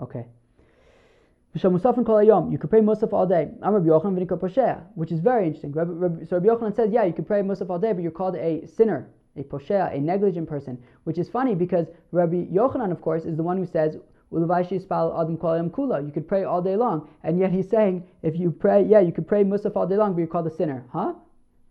[0.00, 0.26] Okay.
[1.54, 3.50] You could pray Musaf all day.
[3.62, 5.74] I'm Rabbi Yochanan which is very interesting.
[5.74, 8.66] so Rabbi Yochanan says, yeah, you could pray Musaf all day, but you're called a
[8.66, 13.36] sinner a poshea, a negligent person, which is funny because Rabbi Yochanan, of course, is
[13.36, 13.96] the one who says,
[14.30, 14.46] You
[16.14, 17.08] could pray all day long.
[17.22, 20.12] And yet he's saying, if you pray, yeah, you could pray Musaf all day long,
[20.12, 20.84] but you're called a sinner.
[20.92, 21.12] Huh?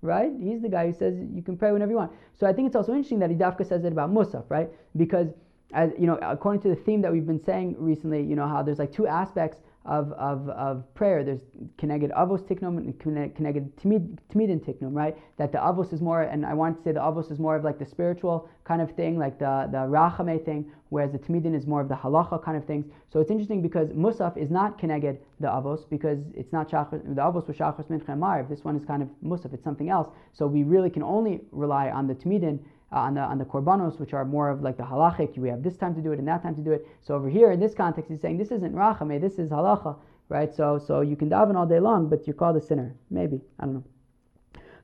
[0.02, 0.32] Right?
[0.40, 2.12] He's the guy who says you can pray whenever you want.
[2.40, 4.70] So I think it's also interesting that Idafka says it about Musaf, right?
[4.98, 5.28] Because
[5.74, 8.64] as you know, according to the theme that we've been saying recently, you know, how
[8.64, 11.24] there's like two aspects of, of, of prayer.
[11.24, 11.42] There's
[11.78, 15.18] connected avos tiknum and connected timidin tiknum, right?
[15.38, 17.64] That the avos is more, and I want to say the avos is more of
[17.64, 21.66] like the spiritual kind of thing, like the, the rachame thing, whereas the timidin is
[21.66, 22.86] more of the halacha kind of things.
[23.12, 27.22] So it's interesting because musaf is not connected the avos because it's not shachar, the
[27.22, 28.50] avos was shachar mincha.
[28.50, 30.10] This one is kind of musaf, it's something else.
[30.34, 32.60] So we really can only rely on the timidin
[32.92, 35.38] uh, on the on the korbanos, which are more of like the halachic.
[35.38, 36.88] We have this time to do it and that time to do it.
[37.02, 39.98] So over here in this context, he's saying this isn't rachame, this is halacha,
[40.30, 40.54] right?
[40.54, 42.96] So so you can daven all day long, but you're called a sinner.
[43.10, 43.84] Maybe I don't know.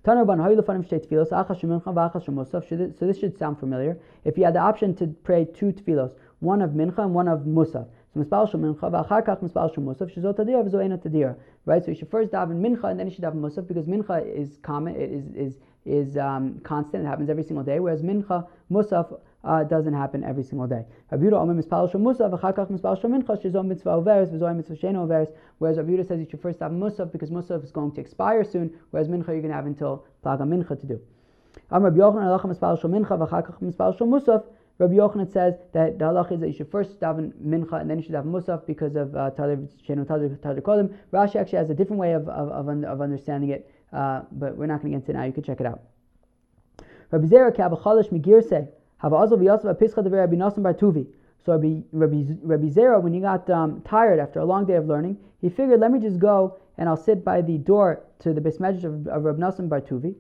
[0.08, 0.24] So this
[3.20, 4.00] should sound familiar.
[4.24, 7.42] If you had the option to pray two tefillos, one of mincha and one of
[7.42, 7.90] musaf.
[11.66, 11.84] Right.
[11.84, 14.58] So you should first daven mincha and then you should daven musaf because mincha is
[14.62, 14.96] common.
[14.96, 17.04] Is is is um, constant.
[17.04, 17.80] It happens every single day.
[17.80, 20.86] Whereas mincha, musaf, uh, doesn't happen every single day.
[21.10, 21.38] Whereas
[25.78, 29.08] Rabbi says you should first have musaf because musaf is going to expire soon, whereas
[29.08, 31.00] mincha you're going to have until plaga mincha to do.
[34.80, 37.98] Rabbi Yochanan says that the halach is that you should first daven mincha and then
[37.98, 39.32] you should have musaf because of uh.
[41.12, 44.66] Rashi actually has a different way of, of, of, of understanding it uh, but we're
[44.66, 45.26] not going to get into it now.
[45.26, 45.82] You can check it out.
[47.12, 47.52] Rabbi Zera
[49.04, 51.08] Azov Apischa Rabbi Bartuvi.
[51.46, 54.88] So Rabbi, Rabbi, Rabbi Zera, when he got um, tired after a long day of
[54.88, 58.42] learning, he figured, let me just go and I'll sit by the door to the
[58.42, 60.16] Bismedj of, of Rabbi Nasan Bartuvi.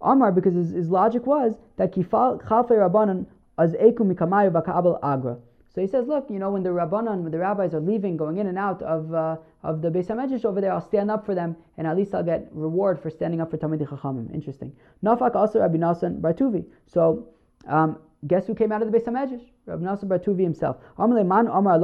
[0.00, 3.26] Amar, because his, his logic was that Kifal Chalfei Rabbanan
[3.58, 5.36] as Eku Mikamayu Bakabal Agra.
[5.72, 8.38] So he says, look, you know, when the rabbanon, when the rabbis are leaving, going
[8.38, 11.34] in and out of uh, of the Beis Hamedrash over there, I'll stand up for
[11.34, 14.34] them, and at least I'll get reward for standing up for Talmidei Chachamim.
[14.34, 14.72] Interesting.
[15.04, 16.64] Nafak also Rabbi Nasan Bartuvi.
[16.86, 17.28] So
[17.68, 19.44] um, guess who came out of the Beis Hamedrash?
[19.66, 20.78] Rabbi Nasan Bar Tuvi himself.
[20.98, 21.78] Man Amar.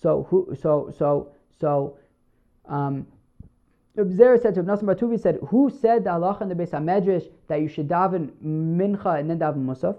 [0.00, 0.56] So who?
[0.60, 1.98] So so so.
[2.68, 3.06] Um,
[3.96, 6.70] Zera said to Rabbi Nasan Bar Tuvi said, who said the halacha in the Beis
[6.70, 9.96] Hamedrash that you should daven mincha and then daven musaf?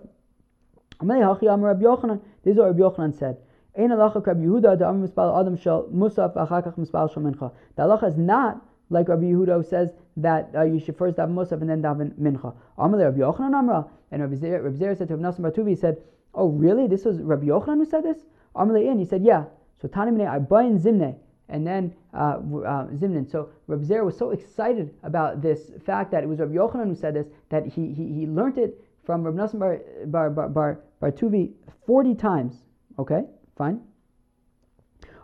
[0.93, 0.93] Amalei Hachi Amar Rabbi Yochanan.
[1.04, 3.38] This is what Rabbi Yochanan said.
[3.78, 7.54] Ein halacha Rabbi Yehuda da Amar Mispal Adam Shel Musaf Achakach Mispal Shel.
[7.76, 11.62] The halacha is not like Rabbi Yehuda says that uh, you should first daven musaf
[11.62, 12.56] and then daven mincha.
[12.78, 13.88] Amalei Rabbi Yochanan Amra.
[14.12, 15.98] And Rabbi Zera, Rabbi Zera said to Rabbi Nasan he said,
[16.36, 16.88] oh really?
[16.88, 18.20] This was Rabbi Yochanan who said this?
[18.56, 19.00] Amalei in.
[19.00, 19.46] He said, yeah.
[19.82, 21.16] So Tanimine Arbayin Zimne
[21.50, 23.30] and then uh, uh, Zimnin.
[23.30, 26.96] So Rabbi Zera was so excited about this fact that it was Rabbi Yochanan who
[26.96, 31.12] said this that he he, he learned it from Rabbi Nasan Bar, Bar, Bar, Bar,
[31.12, 31.54] Tuvi
[31.86, 32.56] 40 times.
[32.98, 33.22] Okay,
[33.58, 33.82] fine.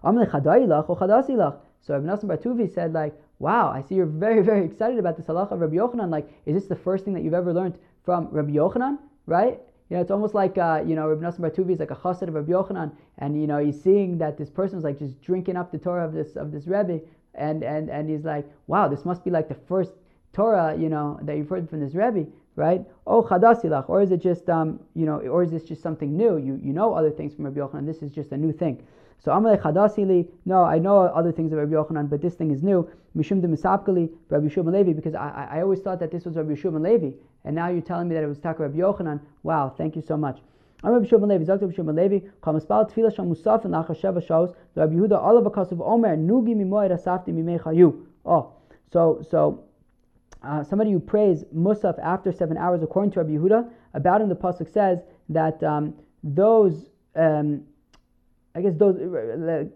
[0.03, 0.25] So Rabbi
[2.27, 5.61] Bar Tuvi said like, wow, I see you're very, very excited about this halacha of
[5.61, 6.09] Rabbi Yochanan.
[6.09, 9.59] Like, is this the first thing that you've ever learned from Rabbi Yochanan, right?
[9.89, 12.27] You know, it's almost like, uh, you know, Rabbi Bar Tuvi is like a chassid
[12.27, 15.57] of Rabbi Yochanan, and, you know, he's seeing that this person is like just drinking
[15.57, 16.99] up the Torah of this, of this Rebbe,
[17.33, 19.93] and, and, and he's like, wow, this must be like the first
[20.31, 22.27] Torah, you know, that you've heard from this Rebbe,
[22.59, 22.85] right?
[23.07, 26.37] Oh, chadasilach, or is it just, um, you know, or is this just something new?
[26.37, 28.83] You, you know other things from Rabbi Yochanan, this is just a new thing.
[29.17, 32.61] So Amalei Chadasili, no, I know other things of Rabbi Yochanan, but this thing is
[32.61, 32.87] new.
[33.17, 36.51] Mishum de Misapkali, Rabbi Yeshua Levi, because I, I, always thought that this was Rabbi
[36.51, 39.19] Yeshua Levi, and now you're telling me that it was Taka Rabbi Yochanan.
[39.43, 40.39] Wow, thank you so much.
[40.83, 44.25] I'm Rabbi Shimon Levi, Zakta Rabbi Shimon Levi, Kamaspal Tfilah Sham Musaf and Lacha Sheva
[44.25, 48.05] Shos, Rabbi Yehuda Olav Akasav Omer, Nugi Mimoy Rasafti Mimei Chayu.
[48.25, 48.53] Oh,
[48.91, 49.65] so, so,
[50.43, 54.35] uh, somebody who prays Musaf after seven hours, according to Rabbi Yehuda, about him the
[54.35, 54.99] Pasuk says
[55.29, 57.63] that um, those um,
[58.55, 59.71] I guess those the,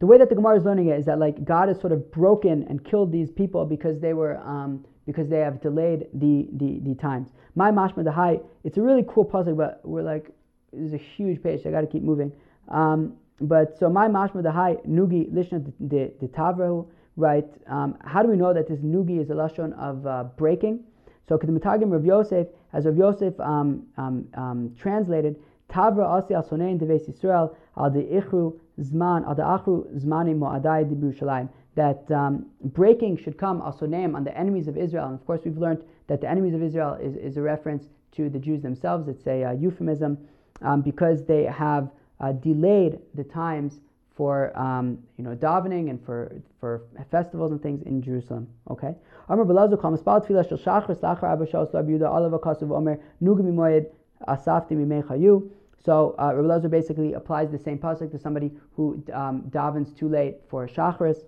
[0.00, 2.10] the way that the Gemara is learning it is that like God has sort of
[2.10, 6.80] broken and killed these people because they were um, because they have delayed the the,
[6.82, 7.30] the times.
[7.54, 8.40] My mashma the high.
[8.64, 10.30] It's a really cool puzzle, but we're like
[10.72, 11.62] is a huge page.
[11.62, 12.32] So I got to keep moving.
[12.68, 17.46] Um, but so my mashma the high nugi lishna the tavrahu right.
[17.66, 20.84] Um, how do we know that this nugi is a lashon of uh, breaking?
[21.28, 25.36] So Kedematagim Rav Yosef, as Rav Yosef um, um, um, translated,
[25.70, 31.48] Tavra asi asonein deves Yisrael al de ichru zman al de achru zmanim mo'adai dibushalayim.
[31.76, 35.06] That um, breaking should come asoneim on the enemies of Israel.
[35.06, 38.28] And of course, we've learned that the enemies of Israel is, is a reference to
[38.28, 39.08] the Jews themselves.
[39.08, 40.18] It's a uh, euphemism
[40.62, 43.80] um, because they have uh, delayed the times
[44.16, 48.48] for um, you know davening and for for festivals and things in Jerusalem.
[48.70, 48.94] Okay.
[49.28, 52.98] Amar Belazu kol mispal tefillah shel shachris lachar abba shos Rabbi Yehuda olav akasav omer
[53.22, 53.86] nugmi moed
[54.28, 55.50] asafti mimei chayu.
[55.84, 60.08] So uh, Rabbi Lezer basically applies the same pasuk to somebody who um, davens too
[60.08, 61.24] late for shachris.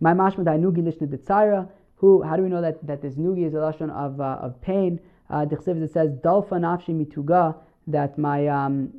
[0.00, 1.68] My mashmadai nugi lishna detzaira.
[1.96, 2.22] Who?
[2.22, 5.00] How do we know that, that this nugi is a lashon of, uh, of pain?
[5.30, 8.92] Uh, it says dalfa nafshi mituga that my um,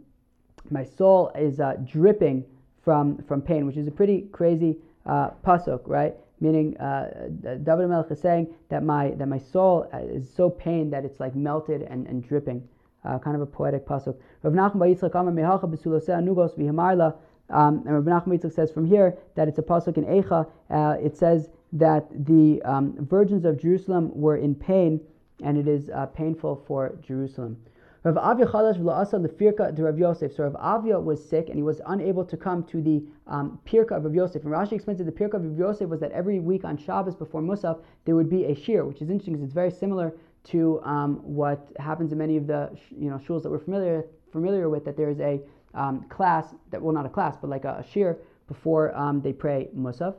[0.70, 2.44] my soul is uh, dripping
[2.88, 6.16] from from pain, which is a pretty crazy uh, pasuk, right?
[6.40, 10.94] Meaning, uh, David Melech is saying that my that my soul uh, is so pained
[10.94, 12.66] that it's like melted and, and dripping
[13.04, 14.16] uh, kind of a poetic pasuk.
[14.42, 17.14] Rav Nachman Yitzchak Amar Anugos.
[17.50, 20.48] Um, and Rav Nachman Yitzchak says from here that it's a pasuk in Eicha.
[20.70, 25.02] Uh, it says that the um, virgins of Jerusalem were in pain,
[25.44, 27.58] and it is uh, painful for Jerusalem.
[28.04, 30.36] Rav Avia Chalash V'La'asa Lefirka to Rav Yosef.
[30.36, 33.98] So Rav Avia was sick and he was unable to come to the um, Pirka
[33.98, 34.44] of Rav Yosef.
[34.44, 37.16] And Rashi explains that the Pirka of Rav Yosef was that every week on Shabbos
[37.16, 40.14] before Musaf there would be a shir, which is interesting because it's very similar
[40.46, 44.70] to um, what happens in many of the you know shuls that we're familiar familiar
[44.70, 44.86] with.
[44.86, 45.42] That there is a
[45.74, 49.34] um, class that well not a class but like a, a shir before um, they
[49.34, 50.16] pray musaf.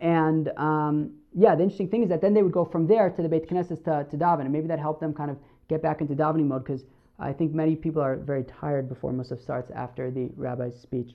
[0.00, 3.22] And um, yeah, the interesting thing is that then they would go from there to
[3.22, 6.00] the Beit Knesset to, to daven, and maybe that helped them kind of get back
[6.00, 6.84] into davening mode because
[7.22, 11.14] I think many people are very tired before Musaf starts after the rabbi's speech.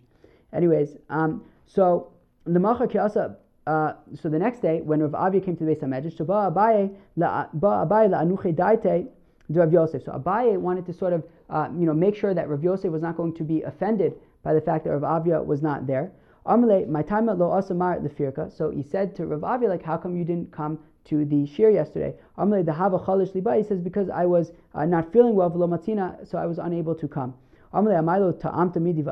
[0.54, 2.12] Anyways, um, so
[2.46, 3.36] the Macha Kiasa
[3.67, 6.50] uh, so the next day, when Rav Avia came to the Beis Hamedrash, so Ba
[6.50, 9.08] Abaye la'anuche daite
[9.54, 10.04] to Rav Yosef.
[10.06, 13.02] So Abaye wanted to sort of, uh, you know, make sure that Rav Yosef was
[13.02, 16.13] not going to be offended by the fact that Rav Avia was not there.
[16.46, 18.50] Amalei, my time at lo asamar lefirka.
[18.56, 21.69] So he said to Rav Avia, like, how come you didn't come to the shir
[21.69, 22.13] yesterday?
[22.37, 23.55] Amalei, hava chalish liba.
[23.55, 27.08] He says because I was uh, not feeling well, v'lo so I was unable to
[27.08, 27.33] come.
[27.73, 29.03] Amalei amaylo ta'am tamidi.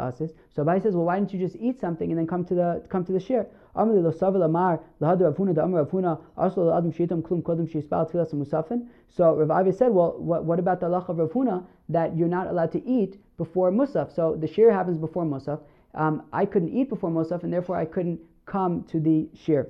[0.54, 2.84] So Abaye says, well, why didn't you just eat something and then come to the
[2.90, 3.48] come to the shir?
[3.76, 7.42] Amri lo savel amar lahad Rav Huna da Amar Rav Huna aslo adam shitam klum
[7.44, 8.88] kodem shispal tfilas musafin.
[9.10, 12.30] So Rav Avi said, well, what, what about the lach of Rav Huna that you're
[12.30, 14.16] not allowed to eat before musaf?
[14.16, 15.60] So the shir happens before musaf.
[15.94, 19.68] Um, I couldn't eat before musaf, and therefore I couldn't come to the shir.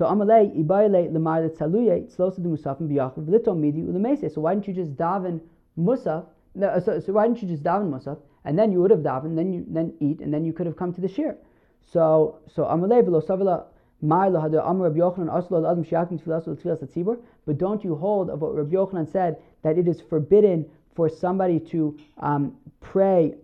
[0.00, 4.30] So Amalei ibayle lemar tzaluye tzlosa de musafin biyachav lito midi ulemese.
[4.30, 5.40] So why didn't you just daven
[5.78, 6.24] musaf
[6.54, 8.16] No, so, so why didn't you just daven musaf?
[8.46, 10.74] And then you would have davened, then you then eat, and then you could have
[10.74, 11.36] come to the shir.
[11.84, 13.64] So so amalei v'lo savila
[14.02, 19.06] Mailohadh, Am Rabiochnan, Asla Adam Shiakin filasulas, but don't you hold of what Rabbi Yochanan
[19.06, 23.34] said that it is forbidden for somebody to um, pray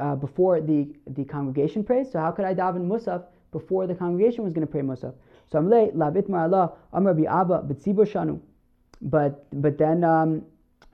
[0.00, 2.10] uh, before the, the congregation prays?
[2.10, 3.22] So how could I daven musaf
[3.52, 5.14] before the congregation was going to pray musaf?
[5.52, 5.94] So I'm late.
[5.94, 8.40] Lavit ma'ala amar Abba b'tzibur shanu.
[9.02, 10.42] But but then um,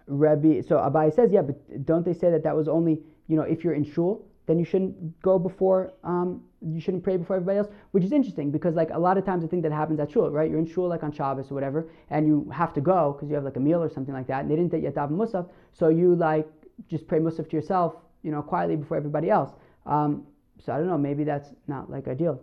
[0.08, 3.42] Rabbi so Abai says yeah, but don't they say that that was only you know
[3.42, 7.58] if you're in shul then you shouldn't go before um, you shouldn't pray before everybody
[7.58, 10.10] else, which is interesting because like a lot of times the thing that happens at
[10.10, 10.50] shul, right?
[10.50, 13.34] You're in shul like on Shabbos or whatever, and you have to go because you
[13.36, 15.88] have like a meal or something like that, and they didn't yet daven musaf, so
[15.88, 16.48] you like
[16.88, 19.52] just pray musaf to yourself, you know, quietly before everybody else.
[19.86, 20.26] Um,
[20.58, 22.40] so I don't know, maybe that's not like ideal.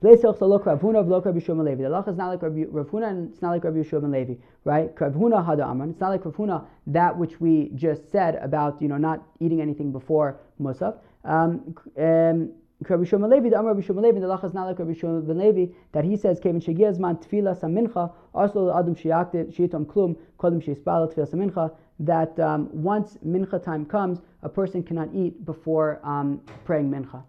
[0.00, 4.34] The halacha is not like Rav Huna and it's not like Rabbi Yeshua Levi,
[4.64, 4.90] right?
[4.98, 5.90] Rav Huna hada amran.
[5.90, 9.60] It's not like Rav Huna that which we just said about you know not eating
[9.60, 10.98] anything before musaf.
[11.24, 12.52] Um, um,
[12.88, 15.26] Rabbi Shimon Levi, the Amar Rabbi Shimon Levi, the Lach is not like Rabbi Shimon
[15.26, 20.16] Levi, that he says, Kevin Shegiyaz man tefila samincha, also the adam shiyaktiv shiitom klum,
[20.38, 26.00] kodim shiyispal tefila samincha, that um, once mincha time comes, a person cannot eat before
[26.04, 27.22] um, praying mincha.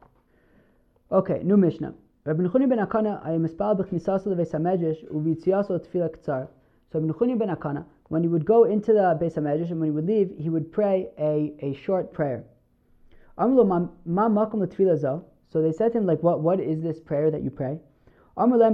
[1.12, 1.94] Okay, new Mishnah.
[2.26, 6.48] Rabbi Nechuni ben Akana, I am espal b'chnisaso leves hamedrash uvitziaso tefila ktsar.
[6.92, 9.90] So Rabbi Nechuni ben Akana, when he would go into the Beis HaMedrash and when
[9.90, 12.44] he would leave, he would pray a, a short prayer.
[13.38, 17.30] Amlo ma makom letefila so they said to him, like, what, what is this prayer
[17.32, 17.80] that you pray?
[18.34, 18.66] When I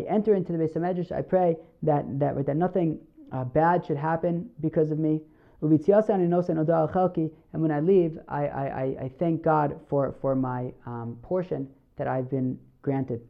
[0.00, 2.98] enter into the Beis HaMedrash, I pray that, that, that nothing
[3.32, 5.22] uh, bad should happen because of me.
[5.62, 12.06] And when I leave, I, I, I thank God for, for my um, portion that
[12.06, 13.22] I've been granted.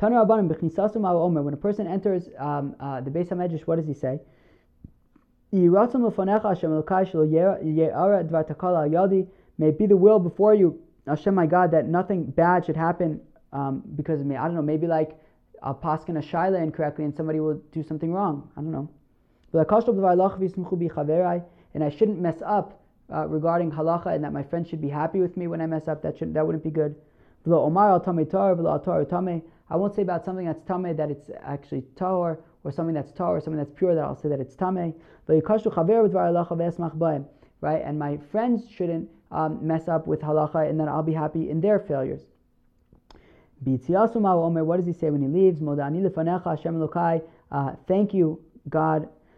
[0.00, 4.20] When a person enters um, uh, the Beis HaMedrash, what does he say?
[5.50, 5.68] May
[9.72, 13.20] be the will before you, Hashem, my God, that nothing bad should happen
[13.52, 14.36] um, because of me.
[14.36, 15.18] I don't know, maybe like
[15.62, 18.50] I'll paskin a shaila incorrectly and somebody will do something wrong.
[18.56, 18.88] I don't know.
[21.74, 22.80] And I shouldn't mess up
[23.12, 25.88] uh, regarding halacha and that my friends should be happy with me when I mess
[25.88, 26.02] up.
[26.02, 26.94] That, should, that wouldn't be good.
[27.46, 27.50] I
[29.76, 33.40] won't say about something that's tame that it's actually tahor, or something that's tahor, or
[33.40, 34.94] something that's pure that I'll say that it's tame.
[37.60, 41.50] Right, and my friends shouldn't um, mess up with halacha, and then I'll be happy
[41.50, 42.26] in their failures.
[43.64, 45.60] What does he say when he leaves?
[47.50, 49.08] Uh, thank you, God,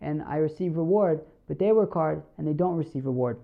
[0.00, 3.38] and I receive reward, but they work hard and they don't receive reward.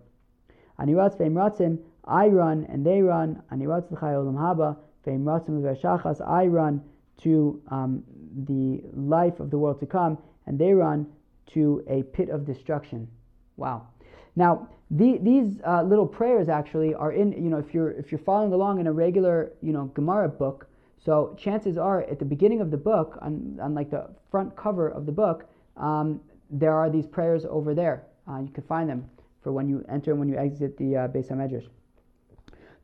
[0.79, 3.43] I run and they run.
[3.53, 4.77] Anirat lechayolam haba
[5.07, 6.83] feimratzim veishachas, I run
[7.19, 8.03] to um,
[8.47, 11.07] the life of the world to come, and they run
[11.53, 13.09] to a pit of destruction.
[13.57, 13.87] Wow.
[14.35, 18.19] Now, the, these uh, little prayers actually are in, you know, if you're, if you're
[18.19, 20.67] following along in a regular, you know, Gemara book,
[21.05, 24.89] so chances are at the beginning of the book, on, on like the front cover
[24.89, 26.21] of the book, um,
[26.53, 28.05] there are these prayers over there.
[28.31, 29.11] Uh, you can find them
[29.43, 31.67] for when you enter and when you exit the uh, Beis HaMedrash.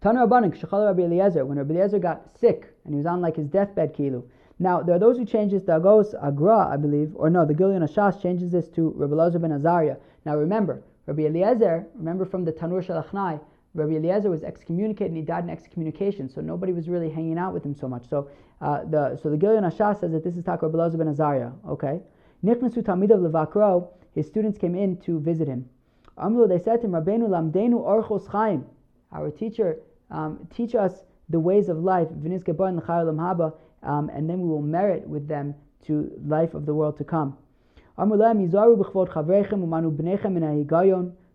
[0.00, 3.36] Tana Rabbanik, Shechal Rabbi Eliezer, when Rabbi Eliezer got sick and he was on like
[3.36, 4.24] his deathbed, Kilu,
[4.60, 7.88] now, there are those who change this Agos Agra, I believe, or no, the Gilion
[7.88, 9.96] Ashas changes this to Rabbi Elazar ben Azariah.
[10.24, 13.40] Now, remember, Rabbi Eliezer, remember from the Tanur Shalachnai,
[13.74, 17.54] Rabbi Eliezer was excommunicated and he died in excommunication, so nobody was really hanging out
[17.54, 18.08] with him so much.
[18.08, 18.28] So,
[18.60, 21.52] uh, the so the Gilion Ashas says that this is Tak Rabbi Elazar ben Azariah.
[21.68, 22.00] Okay,
[22.45, 25.68] Nichnasu Tamidav Levakro, his students came in to visit him.
[26.16, 28.64] Amru, they said to him, Rabbeinu Lamdenu Orchos Chaim,
[29.12, 29.78] our teacher,
[30.11, 32.09] um, teach us the ways of life.
[32.09, 35.55] Haba um, and then we will merit with them
[35.86, 37.36] to life of the world to come.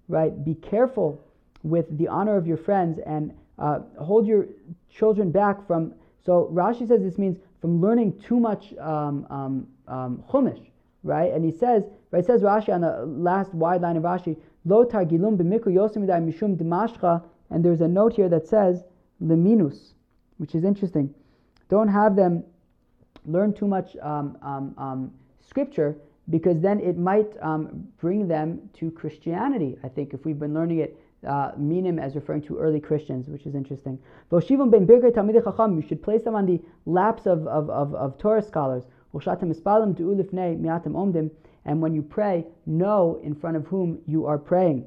[0.10, 1.24] Right, be careful
[1.64, 4.48] with the honor of your friends and uh, hold your
[4.90, 5.94] children back from.
[6.26, 10.66] So Rashi says this means from learning too much um, um, um, chumash,
[11.04, 11.32] right?
[11.32, 15.38] And he says, right, says Rashi on the last wide line of Rashi, lo targilum
[15.38, 18.84] b'mikru yosimidai mishum dimashcha, and there's a note here that says
[19.22, 19.94] leminus,
[20.38, 21.14] which is interesting.
[21.70, 22.44] Don't have them
[23.26, 25.12] learn too much um, um, um,
[25.48, 25.96] scripture
[26.30, 29.78] because then it might um, bring them to Christianity.
[29.84, 30.98] I think if we've been learning it,
[31.28, 33.98] uh, minim as referring to early Christians, which is interesting.
[34.32, 38.84] You should place them on the laps of, of, of, of Torah scholars.
[41.66, 44.86] And when you pray, know in front of whom you are praying.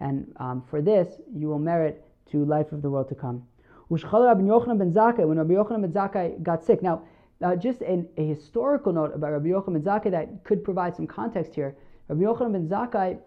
[0.00, 3.42] And um, for this, you will merit to life of the world to come.
[3.88, 6.82] When Rabbi Yochanan ben Zakkai got sick.
[6.82, 7.02] Now,
[7.42, 11.06] uh, just an, a historical note about Rabbi Yochanan ben Zakkai that could provide some
[11.06, 11.74] context here.
[12.08, 13.18] Rabbi Yochanan ben Zakkai,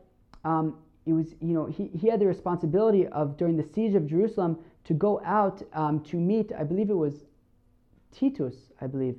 [0.46, 4.06] um, it was, you know, he, he had the responsibility of, during the siege of
[4.06, 7.26] Jerusalem, to go out um, to meet, I believe it was
[8.12, 9.18] Titus, I believe,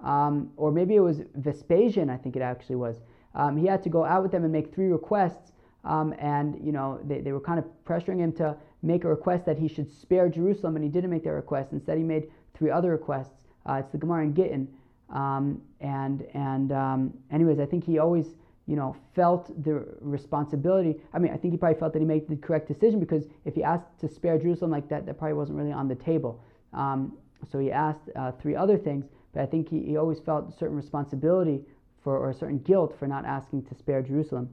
[0.00, 3.00] um, or maybe it was Vespasian, I think it actually was.
[3.34, 5.52] Um, he had to go out with them and make three requests,
[5.84, 9.44] um, and you know they, they were kind of pressuring him to make a request
[9.46, 11.72] that he should spare Jerusalem, and he didn't make that request.
[11.72, 13.44] Instead, he made three other requests.
[13.68, 14.68] Uh, it's the Gemara in Gittin,
[15.10, 18.34] um, and and um, anyways, I think he always
[18.66, 21.00] you know felt the responsibility.
[21.12, 23.54] I mean, I think he probably felt that he made the correct decision because if
[23.54, 26.42] he asked to spare Jerusalem like that, that probably wasn't really on the table.
[26.72, 27.16] Um,
[27.50, 30.52] so he asked uh, three other things, but I think he, he always felt a
[30.52, 31.62] certain responsibility
[32.02, 34.48] for or a certain guilt for not asking to spare Jerusalem.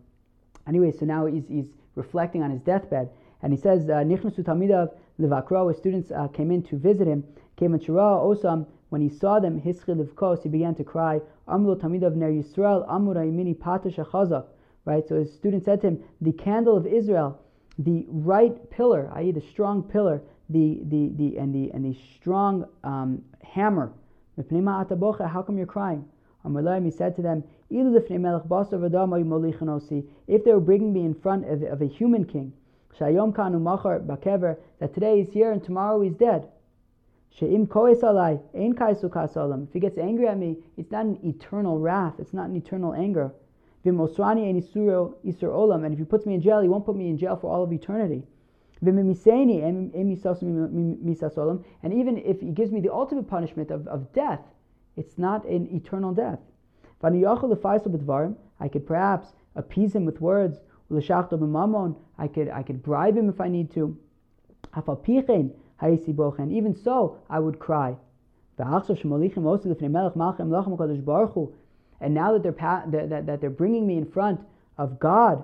[0.67, 3.09] Anyway, so now he's, he's reflecting on his deathbed,
[3.41, 7.23] and he says, uh, Nichnasu Talmidav Levakra, his students uh, came in to visit him.
[7.57, 11.79] Came in Shira Osam, when he saw them, Hischil Livkos, he began to cry, Amlo
[11.79, 14.45] Talmidav Ner Yisrael, Amura Imini Patash
[14.85, 17.41] Right, so his student said to him, The candle of Israel,
[17.79, 22.65] the right pillar, i.e., the strong pillar, the, the, the, and, the, and the strong
[22.83, 23.91] um, hammer.
[24.37, 26.05] How come you're crying?
[26.43, 28.07] He said to them, If
[30.43, 32.51] they were bringing me in front of, of a human king,
[32.99, 36.47] that today he's here and tomorrow he's dead.
[37.37, 37.49] If
[39.73, 43.31] he gets angry at me, it's not an eternal wrath, it's not an eternal anger.
[43.83, 43.99] And
[45.93, 47.73] if he puts me in jail, he won't put me in jail for all of
[47.73, 48.23] eternity.
[48.81, 48.99] And
[51.93, 54.41] even if he gives me the ultimate punishment of, of death,
[54.97, 56.39] it's not an eternal death.
[57.01, 60.59] I could perhaps appease him with words.
[62.17, 63.97] I could, I could bribe him if I need to.
[66.49, 67.95] Even so, I would cry.
[68.57, 68.69] And
[72.13, 74.39] now that they're, that, that they're bringing me in front
[74.77, 75.43] of God,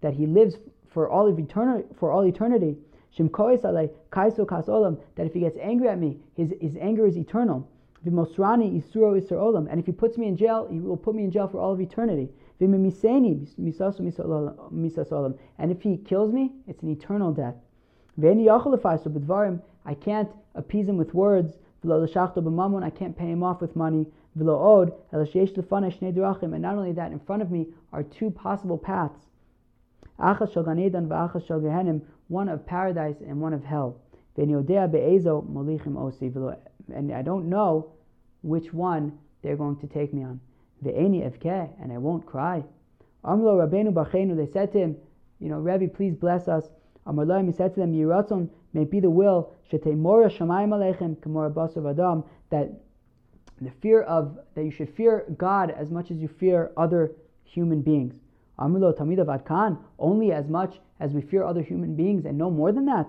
[0.00, 0.56] that He lives
[0.88, 2.76] for all of eternity, for all eternity.
[3.16, 7.68] That if He gets angry at me, His, his anger is eternal.
[8.04, 11.72] And if He puts me in jail, He will put me in jail for all
[11.72, 12.30] of eternity.
[12.60, 12.88] And
[15.70, 17.56] if He kills me, it's an eternal death.
[19.84, 21.58] I can't appease Him with words.
[21.82, 24.06] I can't pay Him off with money.
[24.36, 29.26] And not only that, in front of me are two possible paths
[32.28, 34.00] one of paradise and one of hell.
[34.36, 34.56] And
[37.12, 37.92] I don't know
[38.42, 40.40] which one they're going to take me on.
[40.82, 42.64] And I won't cry.
[43.22, 44.96] They said to him,
[45.40, 46.64] you know, Rabbi, please bless us.
[47.06, 49.52] He said to them, Yiratzon, may be the will,
[52.50, 52.70] that
[53.60, 57.12] the fear of, that you should fear God as much as you fear other
[57.44, 58.14] human beings.
[58.60, 62.72] Amrlo Tamidav Adkan, only as much as we fear other human beings and no more
[62.72, 63.06] than that.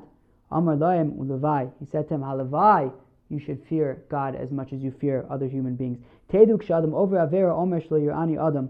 [0.51, 1.71] Amar Laim Ulavai.
[1.79, 2.91] He said to him, Halavai,
[3.29, 5.99] you should fear God as much as you fear other human beings.
[6.31, 8.69] Teduk Shadam over Avera Omer Shlo Ani Adam.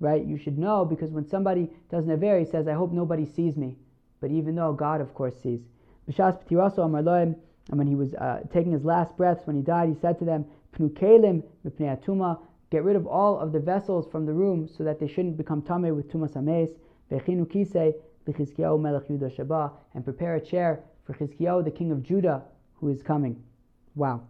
[0.00, 0.24] Right?
[0.24, 3.56] You should know because when somebody does an Avera, he says, I hope nobody sees
[3.56, 3.76] me.
[4.20, 5.60] But even though God, of course, sees.
[6.08, 7.36] B'shas P'tiraso Amar Laim,
[7.68, 10.24] and when he was uh, taking his last breaths, when he died, he said to
[10.24, 10.44] them,
[10.76, 12.40] Pnu Kalim Atuma,
[12.70, 15.60] Get rid of all of the vessels from the room so that they shouldn't become
[15.60, 16.70] tame with tumas ames.
[17.10, 17.94] Vechinu kisei
[18.28, 22.44] v'chizkiyahu melech Yudah Shabbat, and prepare a chair for Chizkiyahu, the king of Judah,
[22.76, 23.42] who is coming.
[23.96, 24.22] Wow.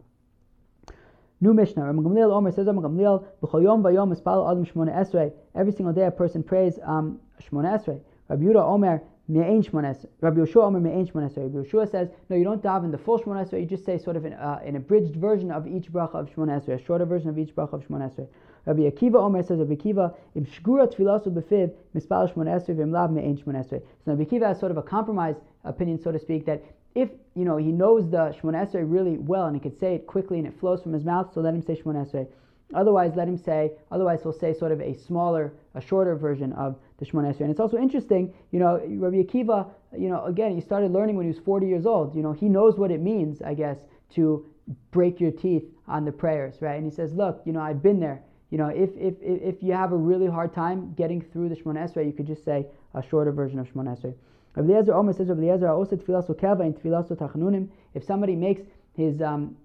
[1.43, 1.85] New Mishnah.
[1.85, 5.33] Rabbi Gamliel Omer says, Rabbi Gamliel, b'chol yom v'yom espal adam shmona esrei.
[5.55, 8.01] Every single day a person prays um, shmona esrei.
[8.29, 9.03] Rabbi Yudah Omer
[9.33, 11.37] Rabbi Yoshua Omer Me'ain Shmones.
[11.37, 13.53] Rabbi Yoshua says, no, you don't daven the full Shmones.
[13.53, 16.69] You just say sort of an, uh, an abridged version of each bracha of Shmones,
[16.69, 18.27] a shorter version of each bracha of Shmones.
[18.67, 23.37] Rabbi Akiva Omer says, Rabbi Akiva, Im Shgura Tfilasu Befiv, Mispal Shmones, Vim Lav Me'ain
[23.37, 23.69] Shmones.
[23.71, 26.63] So Rabbi Akiva has sort of a compromise opinion, so to speak, that
[26.95, 30.39] if you know he knows the Esrei really well and he could say it quickly
[30.39, 32.27] and it flows from his mouth, so let him say Esrei.
[32.75, 33.73] Otherwise, let him say.
[33.91, 37.41] Otherwise, he'll say sort of a smaller, a shorter version of the Shemona Esrei.
[37.41, 41.25] And it's also interesting, you know, Rabbi Akiva, you know, again, he started learning when
[41.25, 42.15] he was 40 years old.
[42.15, 43.79] You know, he knows what it means, I guess,
[44.15, 44.47] to
[44.93, 46.77] break your teeth on the prayers, right?
[46.77, 48.23] And he says, look, you know, I've been there.
[48.51, 51.89] You know, if if if you have a really hard time getting through the Shemona
[51.89, 54.15] Esrei, you could just say a shorter version of Shemona Esrei.
[54.57, 57.69] Rabbi Omer says, Rabbi Eliezer also tefillah keva and tefillah tachanunim.
[57.95, 58.63] If somebody makes
[58.95, 59.57] his um,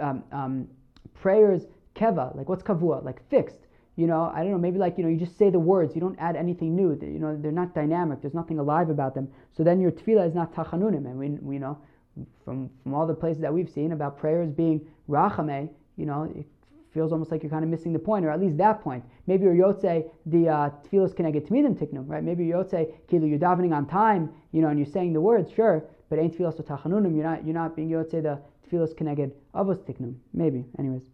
[0.00, 0.68] um, um,
[1.14, 3.63] prayers keva, like what's kavua, like fixed,
[3.96, 6.00] you know, I don't know, maybe like, you know, you just say the words, you
[6.00, 9.28] don't add anything new, you know, they're not dynamic, there's nothing alive about them.
[9.56, 11.78] So then your tefillah is not tachanunim, and we, we know
[12.44, 16.46] from, from all the places that we've seen about prayers being rachame, you know, it
[16.92, 19.04] feels almost like you're kind of missing the point, or at least that point.
[19.26, 22.22] Maybe you're yotze the uh, tefillos can I get tmidim tiknum, right?
[22.22, 25.50] Maybe you're yotze kilu you're davening on time, you know, and you're saying the words,
[25.52, 27.14] sure, but ain't tefillos to tachanunim.
[27.14, 28.40] You're not you're not being yotze the
[28.74, 30.16] I get avos tiknum.
[30.32, 31.13] Maybe, anyways.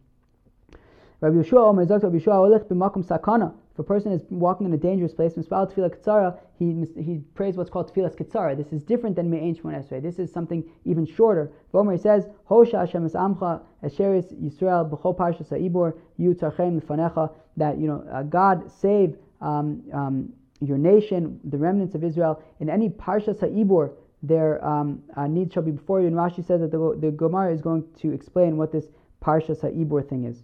[1.22, 3.52] Rabbi Yeshua Omer Rabbi Yeshua Olech sakana.
[3.72, 7.58] If a person is walking in a dangerous place, mispal tefillah kitzara, he he prays
[7.58, 8.56] what's called tefillah kitzara.
[8.56, 10.02] This is different than me'ain shmon esrei.
[10.02, 11.52] This is something even shorter.
[11.74, 17.30] Omer says, Hosha Hashem es amcha esheris Yisrael b'chol parsha sa'ibor yu tzarchem lefanecha.
[17.58, 22.70] That you know uh, God save um, um, your nation, the remnants of Israel, in
[22.70, 23.92] any parsha sa'ibor.
[24.22, 26.06] Their um, uh, needs shall be before you.
[26.06, 28.86] And Rashi says that the, the Gemara is going to explain what this
[29.22, 30.42] parsha sa'ibor thing is.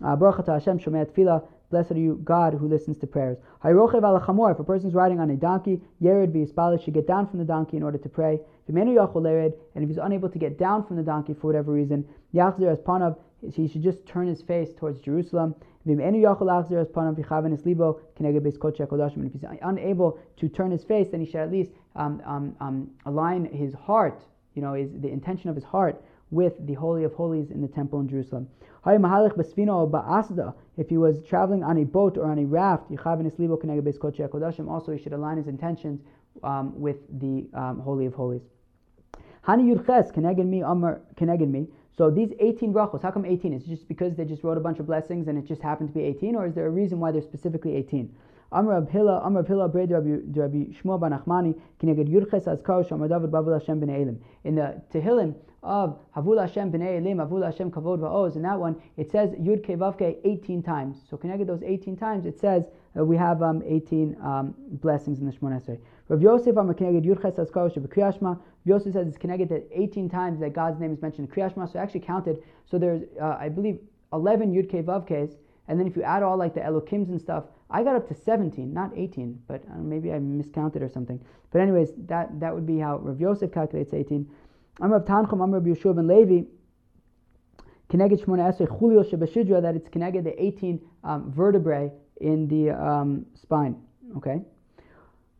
[0.00, 0.78] Baruch Hashem.
[1.70, 3.38] Blessed are you, God, who listens to prayers.
[3.62, 4.16] Hayrochev al
[4.50, 7.44] If a person is riding on a donkey, Yered v'yispalish should get down from the
[7.44, 8.40] donkey in order to pray.
[8.68, 12.72] Yachol and if he's unable to get down from the donkey for whatever reason, Yachzer
[12.72, 13.16] as panav,
[13.52, 15.54] he should just turn his face towards Jerusalem.
[15.86, 16.08] And if
[19.32, 23.46] he's unable to turn his face, then he should at least um, um, um, align
[23.46, 24.22] his heart,
[24.54, 27.68] you know, his, the intention of his heart with the Holy of Holies in the
[27.68, 28.48] temple in Jerusalem.
[28.86, 32.90] If he was traveling on a boat or on a raft,
[34.68, 36.00] also he should align his intentions
[36.42, 38.40] um, with the um, Holy of Holies.
[41.96, 43.52] So these 18 brachos, how come 18?
[43.52, 45.90] Is it just because they just wrote a bunch of blessings and it just happened
[45.90, 48.10] to be 18, or is there a reason why they're specifically 18?
[48.52, 53.80] Amr Abhila, Amr Abhila, Rabbi Shmuel Ben Achmani, Kineged Yurches Azkar Shomer David Babul Hashem
[53.80, 54.20] Ben.
[54.44, 58.80] In the Tehillim of Havul Hashem Bnei Elim, Havul Hashem Kavod Va'oz, in that one,
[58.96, 60.98] it says Yud Kevavke 18 times.
[61.08, 62.64] So Kineged those 18 times, it says
[62.98, 65.78] uh, we have um, 18 um, blessings in the Shemon Esrei.
[66.08, 68.40] Rav Yosef Amr Kineged Yurches Azkar Sheb Kriyashma.
[68.64, 71.70] Yosef says it's connected that 18 times that God's name is mentioned in Kriyashma.
[71.70, 72.42] So I actually counted.
[72.64, 73.78] So there's, uh, I believe,
[74.12, 75.36] 11 Yud Kevavkes.
[75.68, 78.14] And then if you add all like the Elokims and stuff, I got up to
[78.14, 81.20] 17, not 18, but uh, maybe I miscounted or something.
[81.52, 84.28] But anyways, that, that would be how Rav Yosef calculates 18.
[84.82, 86.46] I'm Rav Tanchum, I'm Rav Yeshua ben Levi.
[87.90, 93.26] Keneged Shmona Esrei Chulio Shebeshidra, that it's connected the 18 um, vertebrae in the um,
[93.34, 93.76] spine.
[94.16, 94.40] Okay?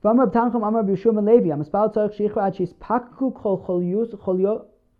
[0.03, 1.51] From Rav Tanchum, I'm Rav Yeshua ben Levi.
[1.51, 4.13] I'm a spal tzarech shichra ad shis pakku kol cholios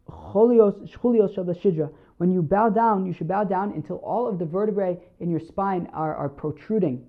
[0.09, 1.93] shebeshidra.
[2.17, 5.41] When you bow down, you should bow down until all of the vertebrae in your
[5.41, 7.05] spine are, are protruding.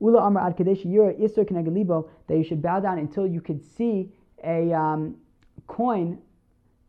[0.00, 3.64] Ula Amar Ad Kadesh Yura Isser Kenegalibo, that you should bow down until you could
[3.64, 4.12] see
[4.42, 5.14] a um,
[5.68, 6.18] coin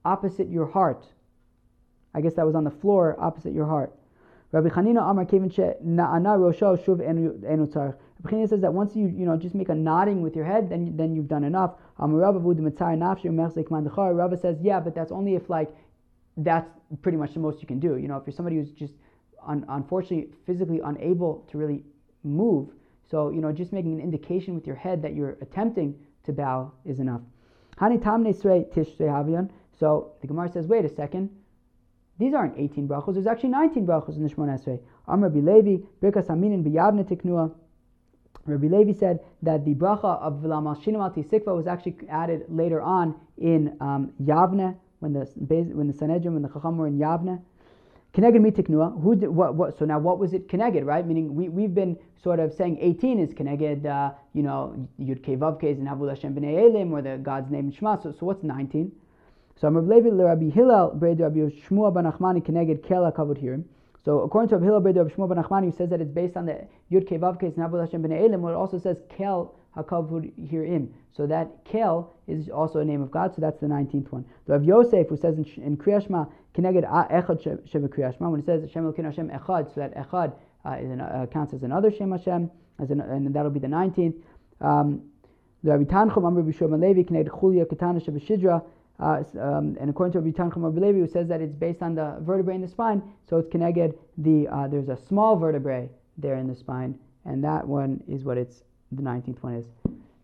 [0.06, 1.06] opposite your heart.
[2.14, 3.94] I guess that was on the floor opposite your heart.
[4.52, 7.38] Rabbi Chanina Amar Kevin Na'ana Rosho Shuv Enu.
[7.44, 10.70] Rabbi Chanina says that once you you know just make a nodding with your head,
[10.70, 11.76] then then you've done enough.
[12.00, 15.76] Rabbi says, yeah, but that's only if like
[16.38, 16.70] that's
[17.02, 17.98] pretty much the most you can do.
[17.98, 18.94] You know, if you're somebody who's just
[19.46, 21.84] un- unfortunately physically unable to really
[22.24, 22.70] move,
[23.10, 26.72] so, you know, just making an indication with your head that you're attempting to bow
[26.86, 27.22] is enough.
[29.80, 31.30] So the Gemara says, wait a second,
[32.18, 34.80] these aren't 18 brachos, there's actually 19 brachos in the Shemon Esrei.
[35.08, 37.54] Rabbi Levi, Birkas Aminin b'yavne tiknua.
[38.46, 43.16] Rabbi Levi said that the bracha of V'lamal Shinamal Tisikva was actually added later on
[43.38, 45.26] in um, Yavne, when the,
[45.74, 47.42] when the Sanhedrin, when the Chacham were in Yavne.
[48.14, 49.02] Keneged mitiknua.
[49.02, 51.06] Who did, what, what, so now what was it keneged, right?
[51.06, 55.66] Meaning we, we've been sort of saying 18 is keneged, uh, you know, Yud Kevavke
[55.66, 57.98] is in Havul Hashem B'nei Elim, or the God's name in Shema.
[57.98, 58.92] So, so what's 19?
[59.62, 63.64] So Rabbi Levi Rabbi Hillel Bred Rabbi Shmuel Ben Achmani keneged kela kavod here.
[64.04, 66.36] So according to Rabbi Hillel Bred Rabbi Shmuel Ben Achmani, who says that it's based
[66.36, 69.56] on the Yud Kevavke is in Havul Hashem B'nei Elim, well, it also says kel
[69.78, 70.94] hakavud herein.
[71.14, 73.34] So that kel is also a name of God.
[73.34, 74.26] So that's the 19th one.
[74.46, 78.62] The Rav Yosef, who says in, in Kriyashma Kineged Echad Sheva Kriyashma, when it says
[78.62, 80.34] Hashem Elokeinu Hashem Echad, so that Echad
[80.66, 84.16] uh, an, uh, counts as another Shem Hashem, as an, and that'll be the 19th.
[84.60, 85.04] Um,
[85.64, 88.62] Rabbi Tanchum Amr Bishom Levi Kineged Chulia Katana Sheva Shidra,
[89.00, 92.18] uh, um, and according to Rabbi Tanchum Levi, who says that it's based on the
[92.22, 93.98] vertebrae in the spine, so it's connected.
[94.18, 98.38] The uh, there's a small vertebrae there in the spine, and that one is what
[98.38, 99.66] it's the 19th one is.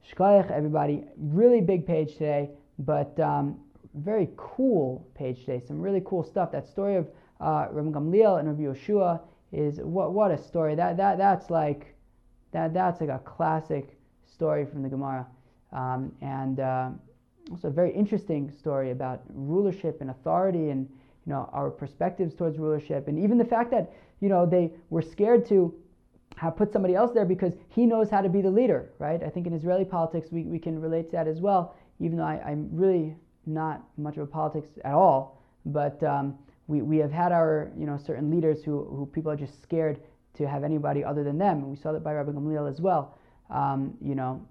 [0.10, 2.50] Shkoyach, everybody, really big page today,
[2.80, 3.60] but um,
[3.96, 5.62] very cool page today.
[5.68, 6.52] Some really cool stuff.
[6.52, 7.08] That story of
[7.42, 10.76] uh, Rabbi Gamliel and Rabbi Yoshua is what what a story.
[10.76, 11.94] That that that's like
[12.52, 15.28] that that's like a classic story from the Gemara,
[15.74, 16.90] um, and uh,
[17.52, 20.88] also a very interesting story about rulership and authority and
[21.26, 25.02] you know our perspectives towards rulership and even the fact that you know they were
[25.02, 25.74] scared to
[26.38, 29.22] have put somebody else there because he knows how to be the leader, right?
[29.22, 32.24] I think in Israeli politics we, we can relate to that as well, even though
[32.24, 35.40] I, I'm really not much of a politics at all.
[35.66, 36.38] But um,
[36.68, 40.00] we, we have had our you know certain leaders who, who people are just scared
[40.36, 41.58] to have anybody other than them.
[41.58, 43.18] And we saw that by Rabbi Gamliel as well.
[43.50, 44.42] Um, you know,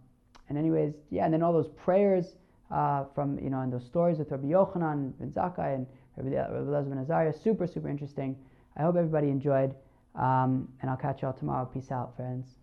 [0.49, 2.35] and anyways, yeah, and then all those prayers
[2.71, 6.71] uh, from you know and those stories with Rabbi Yochanan ben Zakkai and Rabbi, Rabbi
[6.71, 8.37] Elazar ben Azariah, super super interesting.
[8.77, 9.75] I hope everybody enjoyed.
[10.15, 11.65] Um, and I'll catch y'all tomorrow.
[11.67, 12.60] Peace out, friends.